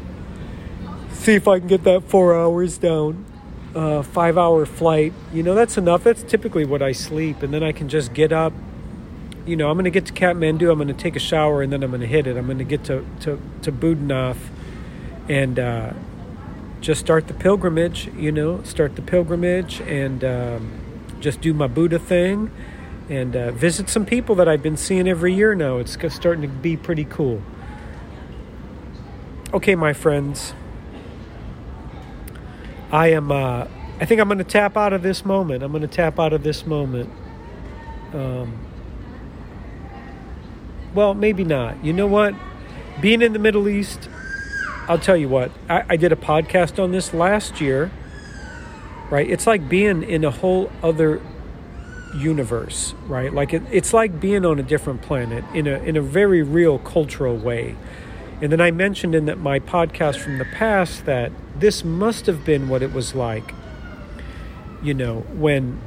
See 1.13 1.35
if 1.35 1.47
I 1.47 1.61
can 1.61 1.69
get 1.69 1.85
that 1.85 2.03
four 2.03 2.35
hours 2.35 2.77
down. 2.77 3.25
Uh, 3.73 4.03
five 4.03 4.37
hour 4.37 4.67
flight. 4.67 5.13
You 5.33 5.45
know 5.45 5.55
that's 5.55 5.79
enough. 5.79 6.03
That's 6.03 6.25
typically 6.25 6.65
what 6.65 6.83
I 6.83 6.91
sleep, 6.91 7.45
and 7.45 7.55
then 7.55 7.63
I 7.63 7.71
can 7.71 7.89
just 7.89 8.15
get 8.15 8.33
up. 8.33 8.53
You 9.47 9.55
know, 9.55 9.71
I'm 9.71 9.77
going 9.77 9.85
to 9.85 9.93
get 9.93 10.07
to 10.07 10.13
Kathmandu. 10.13 10.73
I'm 10.73 10.79
going 10.79 10.89
to 10.89 10.93
take 10.93 11.15
a 11.15 11.21
shower, 11.21 11.63
and 11.63 11.73
then 11.73 11.85
I'm 11.85 11.91
going 11.91 12.01
to 12.01 12.09
hit 12.09 12.27
it. 12.27 12.37
I'm 12.37 12.47
going 12.47 12.59
to 12.59 12.65
get 12.65 12.83
to 12.87 13.07
to 13.21 13.41
to 13.63 13.71
Boudhanath, 13.71 14.49
and. 15.29 15.61
Uh, 15.61 15.93
just 16.85 17.01
start 17.01 17.29
the 17.29 17.35
pilgrimage, 17.35 18.09
you 18.15 18.31
know, 18.31 18.63
start 18.63 18.95
the 18.95 19.01
pilgrimage 19.01 19.81
and 19.81 20.23
um, 20.23 20.71
just 21.19 21.41
do 21.41 21.55
my 21.55 21.67
Buddha 21.67 21.99
thing 21.99 22.51
and 23.09 23.35
uh, 23.35 23.53
visit 23.53 23.89
some 23.89 24.05
people 24.05 24.35
that 24.35 24.49
I've 24.49 24.63
been 24.63 24.77
seeing 24.77 25.09
every 25.09 25.33
year 25.33 25.55
now. 25.55 25.79
It's 25.79 25.97
starting 26.15 26.43
to 26.43 26.49
be 26.49 26.77
pretty 26.77 27.07
cool. 27.07 27.41
Okay, 29.55 29.75
my 29.75 29.95
friends. 29.95 30.53
I 32.93 33.09
am, 33.13 33.33
uh, 33.33 33.67
I 33.99 34.05
think 34.05 34.21
I'm 34.21 34.29
going 34.29 34.37
to 34.37 34.45
tap 34.45 34.77
out 34.77 34.93
of 34.93 35.03
this 35.03 35.25
moment. 35.25 35.63
I'm 35.63 35.73
going 35.73 35.81
to 35.81 35.89
tap 35.89 36.21
out 36.21 36.35
of 36.35 36.43
this 36.43 36.67
moment. 36.67 37.11
Um, 38.13 38.59
well, 40.95 41.15
maybe 41.15 41.45
not. 41.45 41.83
You 41.83 41.95
know 41.95 42.07
what? 42.07 42.35
Being 43.01 43.23
in 43.23 43.33
the 43.33 43.39
Middle 43.39 43.69
East, 43.69 44.11
I'll 44.87 44.99
tell 44.99 45.17
you 45.17 45.29
what, 45.29 45.51
I, 45.69 45.85
I 45.91 45.97
did 45.97 46.13
a 46.13 46.17
podcast 46.17 46.83
on 46.83 46.93
this 46.93 47.15
last 47.15 47.61
year, 47.61 47.91
right? 49.11 49.29
It's 49.29 49.47
like 49.47 49.69
being 49.69 50.03
in 50.03 50.25
a 50.25 50.31
whole 50.31 50.71
other 50.83 51.23
universe, 52.15 52.95
right? 53.07 53.33
Like 53.33 53.55
it, 53.55 53.63
it's 53.71 53.95
like 53.95 54.21
being 54.21 54.45
on 54.45 54.59
a 54.59 54.63
different 54.63 55.01
planet 55.01 55.43
in 55.55 55.67
a 55.67 55.79
in 55.79 55.97
a 55.97 56.03
very 56.03 56.43
real 56.43 56.79
cultural 56.79 57.37
way. 57.37 57.77
And 58.43 58.53
then 58.53 58.61
I 58.61 58.71
mentioned 58.73 59.15
in 59.15 59.25
that 59.27 59.39
my 59.39 59.59
podcast 59.59 60.19
from 60.19 60.39
the 60.39 60.45
past 60.45 61.07
that 61.07 61.33
this 61.59 61.83
must 61.83 62.27
have 62.27 62.45
been 62.45 62.69
what 62.69 62.83
it 62.83 62.93
was 62.93 63.15
like, 63.15 63.55
you 64.83 64.93
know, 64.93 65.21
when 65.33 65.81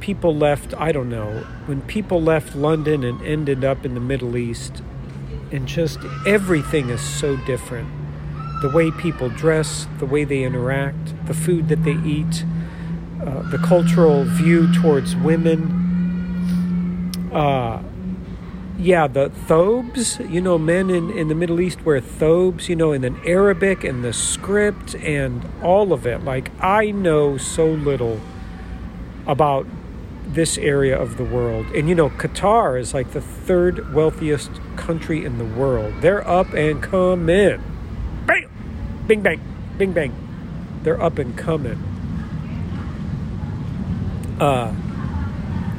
people 0.00 0.36
left, 0.36 0.74
I 0.74 0.92
don't 0.92 1.08
know, 1.08 1.46
when 1.64 1.80
people 1.82 2.20
left 2.20 2.54
London 2.54 3.02
and 3.02 3.22
ended 3.22 3.64
up 3.64 3.86
in 3.86 3.94
the 3.94 4.00
Middle 4.00 4.36
East 4.36 4.82
and 5.52 5.68
just 5.68 5.98
everything 6.26 6.90
is 6.90 7.00
so 7.00 7.36
different. 7.36 7.88
The 8.62 8.70
way 8.70 8.90
people 8.90 9.28
dress, 9.28 9.86
the 9.98 10.06
way 10.06 10.24
they 10.24 10.42
interact, 10.44 11.26
the 11.26 11.34
food 11.34 11.68
that 11.68 11.84
they 11.84 11.96
eat, 12.04 12.44
uh, 13.20 13.42
the 13.50 13.58
cultural 13.58 14.24
view 14.24 14.72
towards 14.72 15.14
women. 15.14 15.80
Uh, 17.32 17.82
yeah, 18.78 19.06
the 19.06 19.30
thobes, 19.30 20.18
you 20.20 20.40
know, 20.40 20.58
men 20.58 20.90
in, 20.90 21.10
in 21.10 21.28
the 21.28 21.34
Middle 21.34 21.60
East 21.60 21.84
wear 21.84 22.00
thobes, 22.00 22.68
you 22.68 22.74
know, 22.74 22.92
in 22.92 23.02
the 23.02 23.14
Arabic 23.24 23.84
and 23.84 24.02
the 24.02 24.12
script 24.12 24.94
and 24.96 25.48
all 25.62 25.92
of 25.92 26.06
it. 26.06 26.24
Like, 26.24 26.50
I 26.60 26.90
know 26.90 27.36
so 27.36 27.66
little 27.66 28.20
about 29.26 29.66
this 30.34 30.58
area 30.58 30.98
of 30.98 31.16
the 31.16 31.24
world. 31.24 31.66
And, 31.74 31.88
you 31.88 31.94
know, 31.94 32.10
Qatar 32.10 32.78
is 32.80 32.94
like 32.94 33.12
the 33.12 33.20
third 33.20 33.94
wealthiest 33.94 34.50
country 34.76 35.24
in 35.24 35.38
the 35.38 35.44
world. 35.44 35.94
They're 36.00 36.26
up 36.26 36.52
and 36.54 36.82
coming. 36.82 37.62
Bang! 38.26 38.48
Bing, 39.06 39.22
bang, 39.22 39.40
bing, 39.78 39.92
bang. 39.92 40.14
They're 40.82 41.00
up 41.00 41.18
and 41.18 41.36
coming. 41.36 41.82
Uh, 44.40 44.74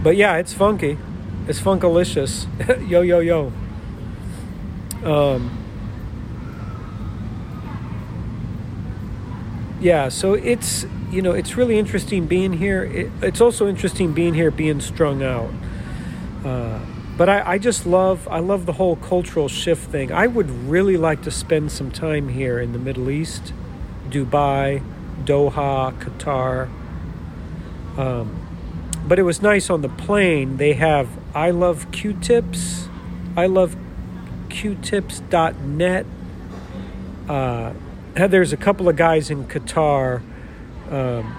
but 0.03 0.15
yeah, 0.15 0.37
it's 0.37 0.53
funky. 0.53 0.97
It's 1.47 1.59
funkalicious. 1.59 2.47
yo, 2.89 3.01
yo, 3.01 3.19
yo. 3.19 3.51
Um, 5.03 5.57
yeah, 9.81 10.07
so 10.07 10.33
it's 10.33 10.85
you 11.13 11.21
know 11.21 11.31
it's 11.31 11.55
really 11.55 11.77
interesting 11.77 12.25
being 12.25 12.53
here. 12.53 12.83
It, 12.83 13.11
it's 13.21 13.39
also 13.39 13.67
interesting 13.67 14.13
being 14.13 14.33
here, 14.33 14.49
being 14.51 14.81
strung 14.81 15.21
out. 15.21 15.53
Uh, 16.43 16.79
but 17.15 17.29
I, 17.29 17.53
I 17.53 17.57
just 17.59 17.85
love 17.85 18.27
I 18.27 18.39
love 18.39 18.65
the 18.65 18.73
whole 18.73 18.95
cultural 18.95 19.47
shift 19.47 19.91
thing. 19.91 20.11
I 20.11 20.25
would 20.25 20.49
really 20.49 20.97
like 20.97 21.21
to 21.23 21.31
spend 21.31 21.71
some 21.71 21.91
time 21.91 22.29
here 22.29 22.59
in 22.59 22.73
the 22.73 22.79
Middle 22.79 23.09
East, 23.09 23.53
Dubai, 24.09 24.83
Doha, 25.23 25.93
Qatar. 25.99 26.69
Um, 27.97 28.39
but 29.07 29.19
it 29.19 29.23
was 29.23 29.41
nice 29.41 29.69
on 29.69 29.81
the 29.81 29.89
plane. 29.89 30.57
They 30.57 30.73
have 30.73 31.07
I 31.35 31.51
love 31.51 31.91
Q-tips. 31.91 32.89
I 33.37 33.45
love 33.45 33.75
Q-tips.net. 34.49 36.05
Uh, 37.29 37.73
there's 38.15 38.53
a 38.53 38.57
couple 38.57 38.89
of 38.89 38.95
guys 38.95 39.29
in 39.29 39.45
Qatar, 39.45 40.21
um, 40.93 41.35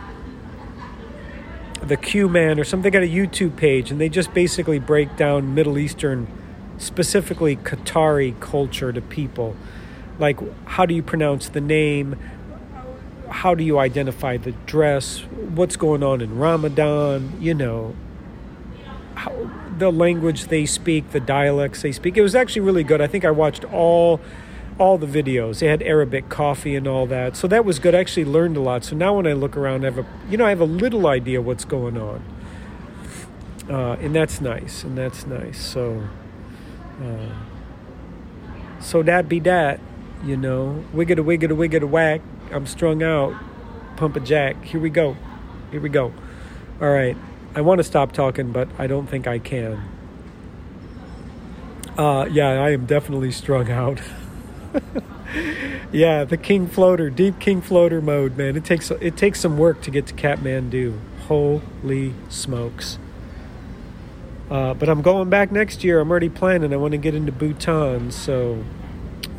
the 1.83 1.97
Q 1.97 2.29
Man 2.29 2.59
or 2.59 2.65
something. 2.65 2.91
They 2.91 2.91
got 2.91 3.03
a 3.03 3.11
YouTube 3.11 3.57
page, 3.57 3.91
and 3.91 4.01
they 4.01 4.09
just 4.09 4.35
basically 4.35 4.79
break 4.79 5.17
down 5.17 5.55
Middle 5.55 5.79
Eastern, 5.79 6.27
specifically 6.79 7.57
Qatari 7.57 8.39
culture 8.41 8.93
to 8.93 9.01
people. 9.01 9.57
Like, 10.19 10.39
how 10.67 10.87
do 10.87 10.95
you 10.95 11.03
pronounce 11.03 11.49
the 11.49 11.61
name? 11.61 12.17
How 13.29 13.55
do 13.55 13.65
you 13.65 13.79
identify 13.79 14.37
the 14.37 14.53
dress? 14.67 15.21
What's 15.55 15.77
going 15.77 16.03
on 16.03 16.21
in 16.21 16.39
Ramadan? 16.39 17.37
You 17.41 17.55
know, 17.55 17.97
how, 19.15 19.51
the 19.77 19.91
language 19.91 20.47
they 20.47 20.67
speak, 20.67 21.11
the 21.11 21.21
dialects 21.21 21.83
they 21.83 21.93
speak. 21.93 22.17
It 22.17 22.23
was 22.23 22.35
actually 22.35 22.63
really 22.63 22.85
good. 22.85 23.01
I 23.01 23.07
think 23.07 23.25
I 23.25 23.31
watched 23.31 23.65
all 23.65 24.21
all 24.79 24.99
the 24.99 25.07
videos. 25.07 25.61
They 25.61 25.69
had 25.69 25.83
Arabic 25.83 26.29
coffee 26.29 26.75
and 26.75 26.87
all 26.87 27.07
that. 27.07 27.37
So 27.37 27.47
that 27.49 27.65
was 27.65 27.79
good. 27.79 27.95
I 27.95 28.01
actually 28.01 28.25
learned 28.25 28.57
a 28.57 28.61
lot. 28.61 28.85
So 28.85 28.97
now 28.97 29.15
when 29.15 29.27
I 29.27 29.33
look 29.33 29.57
around, 29.57 29.83
I 29.83 29.91
have 29.91 29.99
a 29.99 30.07
you 30.29 30.37
know 30.37 30.47
I 30.47 30.51
have 30.51 30.61
a 30.61 30.67
little 30.67 31.07
idea 31.07 31.41
what's 31.41 31.65
going 31.65 31.97
on, 31.97 32.23
uh, 33.69 33.93
and 34.01 34.15
that's 34.15 34.41
nice. 34.41 34.85
And 34.85 34.97
that's 34.99 35.27
nice. 35.27 35.61
So, 35.61 36.09
uh, 37.03 37.35
so 38.81 39.03
that 39.03 39.29
be 39.29 39.41
that. 39.41 39.81
You 40.25 40.39
know, 40.39 40.85
wigga 40.95 41.19
a 41.19 41.23
wigga 41.23 41.45
a 41.45 41.55
wigga 41.55 41.83
a 41.83 41.87
whack. 41.87 42.23
I'm 42.51 42.67
strung 42.67 43.03
out. 43.03 43.35
Pump 43.97 44.17
a 44.17 44.21
jack. 44.21 44.65
Here 44.65 44.81
we 44.81 44.91
go. 44.91 45.17
Here 45.71 45.81
we 45.81 45.89
go. 45.89 46.13
All 46.81 46.91
right. 46.91 47.17
I 47.55 47.61
want 47.61 47.79
to 47.79 47.85
stop 47.85 48.13
talking, 48.13 48.51
but 48.51 48.69
I 48.79 48.89
don't 48.89 49.07
think 49.07 49.29
I 49.29 49.39
can. 49.39 49.81
Uh, 51.97 52.27
yeah, 52.31 52.49
I 52.49 52.71
am 52.71 52.87
definitely 52.87 53.31
strung 53.31 53.71
out. 53.71 54.01
yeah, 55.93 56.25
the 56.25 56.37
king 56.37 56.67
floater, 56.67 57.11
deep 57.11 57.39
king 57.39 57.61
floater 57.61 58.01
mode, 58.01 58.37
man. 58.37 58.57
It 58.57 58.65
takes 58.65 58.91
it 58.91 59.17
takes 59.17 59.41
some 59.41 59.59
work 59.59 59.83
to 59.83 59.91
get 59.91 60.07
to 60.07 60.15
Kathmandu. 60.15 60.99
Holy 61.29 62.15
smokes! 62.29 62.99
Uh, 64.51 64.75
but 64.75 64.89
I'm 64.89 65.03
going 65.03 65.31
back 65.31 65.51
next 65.51 65.85
year. 65.85 66.01
I'm 66.01 66.11
already 66.11 66.29
planning. 66.29 66.73
I 66.73 66.77
want 66.77 66.93
to 66.93 66.99
get 66.99 67.15
into 67.15 67.33
Bhutan. 67.33 68.11
So, 68.11 68.65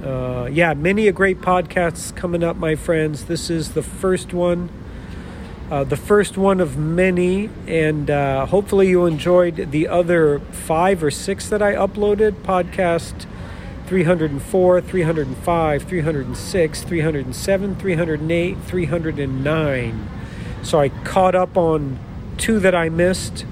uh, 0.04 0.50
yeah, 0.52 0.74
many 0.74 1.08
a 1.08 1.12
great 1.12 1.42
podcasts 1.42 2.16
coming 2.16 2.44
up, 2.44 2.56
my 2.56 2.76
friends. 2.76 3.26
This 3.26 3.50
is 3.50 3.74
the 3.74 3.84
first 3.84 4.34
one 4.34 4.70
uh, 5.70 5.84
the 5.84 5.98
first 5.98 6.38
one 6.38 6.60
of 6.60 6.78
many, 6.78 7.50
and 7.68 8.10
uh, 8.10 8.46
hopefully 8.46 8.90
you 8.90 9.06
enjoyed 9.08 9.72
the 9.72 9.88
other 9.88 10.40
five 10.52 11.04
or 11.04 11.10
six 11.10 11.50
that 11.50 11.62
I 11.62 11.74
uploaded. 11.74 12.34
Podcast 12.44 13.26
304, 13.88 14.82
305, 14.82 15.84
306, 15.84 16.84
307, 16.84 17.76
308, 17.76 18.58
309. 18.58 20.10
So 20.64 20.80
I 20.80 20.90
caught 20.90 21.36
up 21.36 21.56
on 21.58 22.00
two 22.38 22.60
that 22.60 22.74
I 22.74 22.90
missed, 22.90 23.46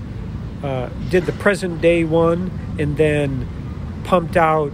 uh, 0.63 0.89
did 1.09 1.25
the 1.25 1.31
present 1.33 1.81
day 1.81 2.03
one, 2.03 2.51
and 2.79 2.97
then 2.97 3.47
pumped 4.03 4.35
out 4.35 4.71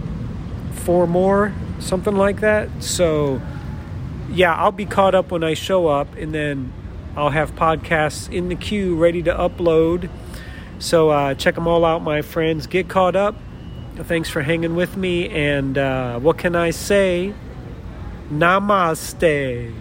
four 0.72 1.06
more, 1.06 1.52
something 1.78 2.16
like 2.16 2.40
that. 2.40 2.82
So 2.82 3.40
yeah, 4.30 4.54
I'll 4.54 4.72
be 4.72 4.86
caught 4.86 5.14
up 5.14 5.30
when 5.30 5.44
I 5.44 5.54
show 5.54 5.88
up, 5.88 6.14
and 6.16 6.34
then 6.34 6.72
I'll 7.16 7.30
have 7.30 7.54
podcasts 7.54 8.32
in 8.32 8.48
the 8.48 8.54
queue 8.54 8.96
ready 8.96 9.22
to 9.24 9.34
upload. 9.34 10.08
So 10.78 11.10
uh, 11.10 11.34
check 11.34 11.54
them 11.56 11.66
all 11.66 11.84
out, 11.84 12.02
my 12.02 12.22
friends. 12.22 12.66
Get 12.66 12.88
caught 12.88 13.16
up. 13.16 13.34
Thanks 14.04 14.30
for 14.30 14.42
hanging 14.42 14.74
with 14.74 14.96
me. 14.96 15.28
And 15.28 15.76
uh, 15.76 16.18
what 16.20 16.38
can 16.38 16.56
I 16.56 16.70
say? 16.70 17.34
Namaste. 18.30 19.74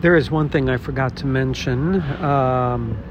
There 0.00 0.16
is 0.16 0.30
one 0.30 0.48
thing 0.48 0.68
I 0.68 0.76
forgot 0.76 1.16
to 1.18 1.26
mention. 1.26 2.02
Um, 2.22 3.02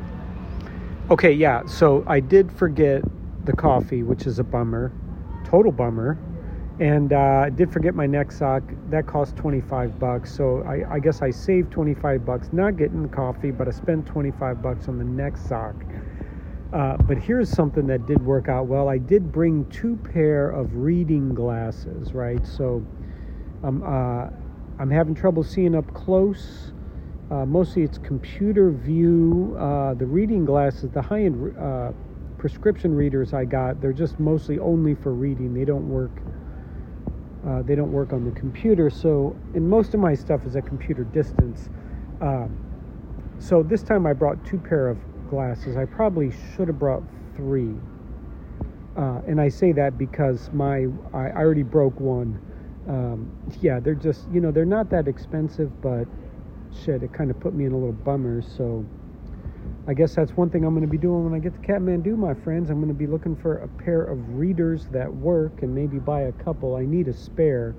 okay, 1.10 1.32
yeah, 1.32 1.66
so 1.66 2.04
I 2.08 2.20
did 2.20 2.52
forget 2.52 3.04
the 3.46 3.54
coffee, 3.54 4.04
which 4.04 4.28
is 4.28 4.40
a 4.40 4.44
bummer. 4.44 4.92
Total 5.46 5.72
bummer 5.72 6.18
and 6.80 7.14
uh, 7.14 7.44
I 7.46 7.50
did 7.50 7.72
forget 7.72 7.96
my 7.96 8.06
neck 8.06 8.32
sock. 8.32 8.64
That 8.90 9.08
cost 9.08 9.36
25 9.38 9.98
bucks. 9.98 10.34
So 10.34 10.62
I, 10.64 10.96
I, 10.96 11.00
guess 11.00 11.22
I 11.22 11.32
saved 11.32 11.72
25 11.72 12.26
bucks, 12.26 12.50
not 12.52 12.76
getting 12.76 13.04
the 13.04 13.08
coffee, 13.08 13.52
but 13.52 13.68
I 13.68 13.72
spent 13.72 14.06
25 14.06 14.62
bucks 14.62 14.88
on 14.90 14.98
the 14.98 15.06
neck 15.06 15.38
sock. 15.38 15.76
Uh, 16.74 16.98
but 16.98 17.18
here's 17.18 17.50
something 17.50 17.88
that 17.88 18.06
did 18.06 18.24
work 18.24 18.50
out 18.50 18.68
well. 18.68 18.90
I 18.90 18.98
did 18.98 19.32
bring 19.32 19.66
two 19.70 19.96
pair 19.98 20.50
of 20.50 20.76
reading 20.76 21.34
glasses, 21.34 22.14
right? 22.14 22.46
So 22.46 22.86
um, 23.64 23.84
uh, 23.84 24.30
I'm 24.80 24.90
having 24.90 25.16
trouble 25.16 25.44
seeing 25.44 25.76
up 25.76 25.94
close. 25.94 26.74
Uh, 27.32 27.46
mostly 27.46 27.84
it's 27.84 27.98
computer 27.98 28.72
view. 28.72 29.56
Uh, 29.60 29.94
the 29.94 30.06
reading 30.06 30.46
glasses, 30.46 30.90
the 30.92 31.02
high-end 31.02 31.58
uh, 31.58 31.92
prescription 32.38 32.94
readers 32.94 33.34
I 33.34 33.46
got, 33.46 33.82
they're 33.82 33.94
just 33.94 34.20
mostly 34.20 34.60
only 34.60 34.96
for 34.96 35.14
reading. 35.14 35.54
They 35.54 35.66
don't 35.66 35.88
work 35.90 36.12
uh, 37.48 37.62
they 37.62 37.76
don't 37.76 37.92
work 37.92 38.12
on 38.12 38.26
the 38.26 38.32
computer, 38.32 38.90
so 38.90 39.36
and 39.54 39.70
most 39.70 39.94
of 39.94 40.00
my 40.00 40.16
stuff 40.16 40.46
is 40.46 40.56
at 40.56 40.66
computer 40.66 41.04
distance. 41.04 41.70
Uh, 42.20 42.48
so 43.38 43.62
this 43.62 43.84
time 43.84 44.08
I 44.08 44.14
brought 44.14 44.44
two 44.46 44.58
pair 44.58 44.88
of 44.88 44.98
glasses. 45.30 45.78
I 45.78 45.86
probably 45.86 46.32
should 46.56 46.68
have 46.68 46.80
brought 46.80 47.04
three. 47.36 47.74
Uh, 48.98 49.22
and 49.28 49.42
I 49.42 49.50
say 49.50 49.72
that 49.74 49.98
because 49.98 50.50
my 50.54 50.88
I, 51.14 51.28
I 51.28 51.38
already 51.38 51.64
broke 51.64 52.00
one. 52.00 52.40
Um, 52.88 53.32
yeah, 53.62 53.80
they're 53.80 53.96
just 53.96 54.28
you 54.32 54.40
know 54.40 54.52
they're 54.52 54.66
not 54.66 54.90
that 54.92 55.08
expensive, 55.08 55.82
but 55.82 56.06
shit, 56.84 57.04
it 57.04 57.14
kind 57.14 57.32
of 57.32 57.40
put 57.40 57.54
me 57.54 57.66
in 57.66 57.74
a 57.74 57.78
little 57.78 57.92
bummer. 57.92 58.42
So 58.42 58.86
I 59.88 59.94
guess 59.94 60.16
that's 60.16 60.32
one 60.32 60.50
thing 60.50 60.64
I'm 60.66 60.74
going 60.74 60.86
to 60.86 60.92
be 60.92 60.98
doing 60.98 61.26
when 61.26 61.34
I 61.34 61.40
get 61.40 61.54
to 61.54 61.60
Kathmandu, 61.60 62.18
my 62.18 62.34
friends. 62.34 62.70
I'm 62.70 62.78
going 62.78 62.88
to 62.88 62.94
be 62.94 63.08
looking 63.08 63.36
for 63.36 63.58
a 63.58 63.68
pair 63.68 64.04
of 64.04 64.36
readers 64.36 64.88
that 64.92 65.14
work 65.14 65.62
and 65.62 65.76
maybe 65.76 66.00
buy 66.00 66.22
a 66.22 66.32
couple. 66.32 66.76
I 66.76 66.86
need 66.86 67.08
a 67.08 67.14
spare. 67.14 67.76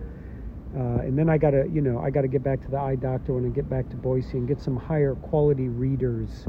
Uh, 0.76 1.00
and 1.00 1.18
then 1.18 1.30
I 1.30 1.38
gotta, 1.38 1.66
you 1.72 1.80
know, 1.80 1.98
I 2.00 2.10
gotta 2.10 2.28
get 2.28 2.42
back 2.42 2.62
to 2.62 2.70
the 2.70 2.78
eye 2.78 2.96
doctor 2.96 3.32
when 3.32 3.46
I 3.46 3.48
get 3.48 3.68
back 3.70 3.88
to 3.90 3.96
Boise 3.96 4.36
and 4.36 4.46
get 4.46 4.60
some 4.60 4.76
higher 4.76 5.14
quality 5.14 5.68
readers. 5.68 6.46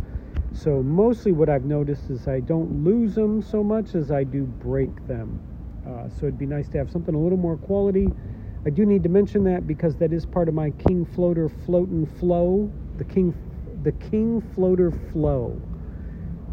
So 0.53 0.81
mostly 0.81 1.31
what 1.31 1.49
I've 1.49 1.65
noticed 1.65 2.09
is 2.09 2.27
I 2.27 2.39
don't 2.39 2.83
lose 2.83 3.15
them 3.15 3.41
so 3.41 3.63
much 3.63 3.95
as 3.95 4.11
I 4.11 4.23
do 4.23 4.43
break 4.43 5.07
them. 5.07 5.39
Uh, 5.85 6.09
so 6.09 6.25
it'd 6.25 6.37
be 6.37 6.45
nice 6.45 6.67
to 6.69 6.77
have 6.77 6.91
something 6.91 7.15
a 7.15 7.19
little 7.19 7.37
more 7.37 7.57
quality. 7.57 8.09
I 8.65 8.69
do 8.69 8.85
need 8.85 9.03
to 9.03 9.09
mention 9.09 9.43
that 9.45 9.67
because 9.67 9.95
that 9.97 10.11
is 10.11 10.25
part 10.25 10.49
of 10.49 10.53
my 10.53 10.71
King 10.71 11.05
Floater 11.05 11.47
Float 11.47 11.89
and 11.89 12.09
Flow. 12.19 12.71
The 12.97 13.05
King 13.05 13.33
the 13.83 13.91
King 13.93 14.41
Floater 14.53 14.91
Flow. 14.91 15.61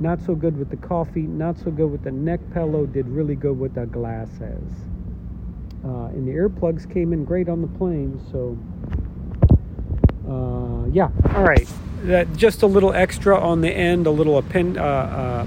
Not 0.00 0.20
so 0.20 0.34
good 0.34 0.56
with 0.56 0.70
the 0.70 0.76
coffee, 0.76 1.22
not 1.22 1.58
so 1.58 1.70
good 1.70 1.90
with 1.90 2.04
the 2.04 2.12
neck 2.12 2.40
pillow, 2.52 2.86
did 2.86 3.08
really 3.08 3.34
good 3.34 3.58
with 3.58 3.74
the 3.74 3.86
glasses. 3.86 4.70
Uh, 5.84 6.06
and 6.06 6.26
the 6.26 6.32
earplugs 6.32 6.90
came 6.92 7.12
in 7.12 7.24
great 7.24 7.48
on 7.48 7.60
the 7.60 7.68
plane, 7.68 8.20
so 8.30 8.56
uh, 10.28 10.86
yeah. 10.92 11.10
All 11.34 11.44
right, 11.44 11.68
that 12.04 12.34
just 12.36 12.62
a 12.62 12.66
little 12.66 12.92
extra 12.92 13.38
on 13.38 13.60
the 13.60 13.70
end, 13.70 14.06
a 14.06 14.10
little 14.10 14.38
append, 14.38 14.78
uh, 14.78 14.82
uh 14.82 15.46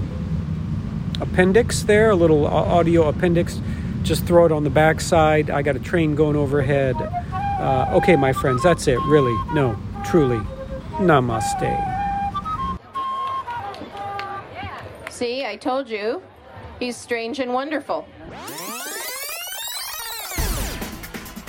appendix 1.20 1.82
there, 1.82 2.10
a 2.10 2.16
little 2.16 2.46
audio 2.46 3.08
appendix 3.08 3.60
just 4.02 4.24
throw 4.24 4.46
it 4.46 4.52
on 4.52 4.64
the 4.64 4.70
backside. 4.70 5.50
I 5.50 5.62
got 5.62 5.76
a 5.76 5.80
train 5.80 6.14
going 6.14 6.34
overhead. 6.36 6.96
Uh, 6.96 7.90
okay, 7.96 8.16
my 8.16 8.32
friends, 8.32 8.62
that's 8.62 8.88
it. 8.88 8.98
Really, 9.02 9.34
no, 9.52 9.78
truly. 10.04 10.38
Namaste. 10.98 11.96
See, 15.10 15.44
I 15.44 15.56
told 15.56 15.88
you. 15.90 16.22
He's 16.78 16.96
strange 16.96 17.40
and 17.40 17.52
wonderful. 17.52 18.06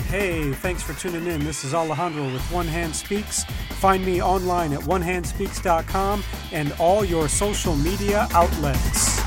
Hey, 0.10 0.54
thanks 0.54 0.82
for 0.82 0.94
tuning 0.94 1.28
in. 1.28 1.46
This 1.46 1.64
is 1.64 1.76
Alejandro 1.76 2.24
with 2.24 2.42
One 2.52 2.66
Hand 2.66 2.96
Speaks. 2.96 3.44
Find 3.44 4.04
me 4.04 4.24
online 4.24 4.74
at 4.74 4.80
onehandspeaks.com 4.80 6.24
and 6.52 6.74
all 6.80 7.06
your 7.06 7.28
social 7.30 7.76
media 7.76 8.28
outlets. 8.34 9.19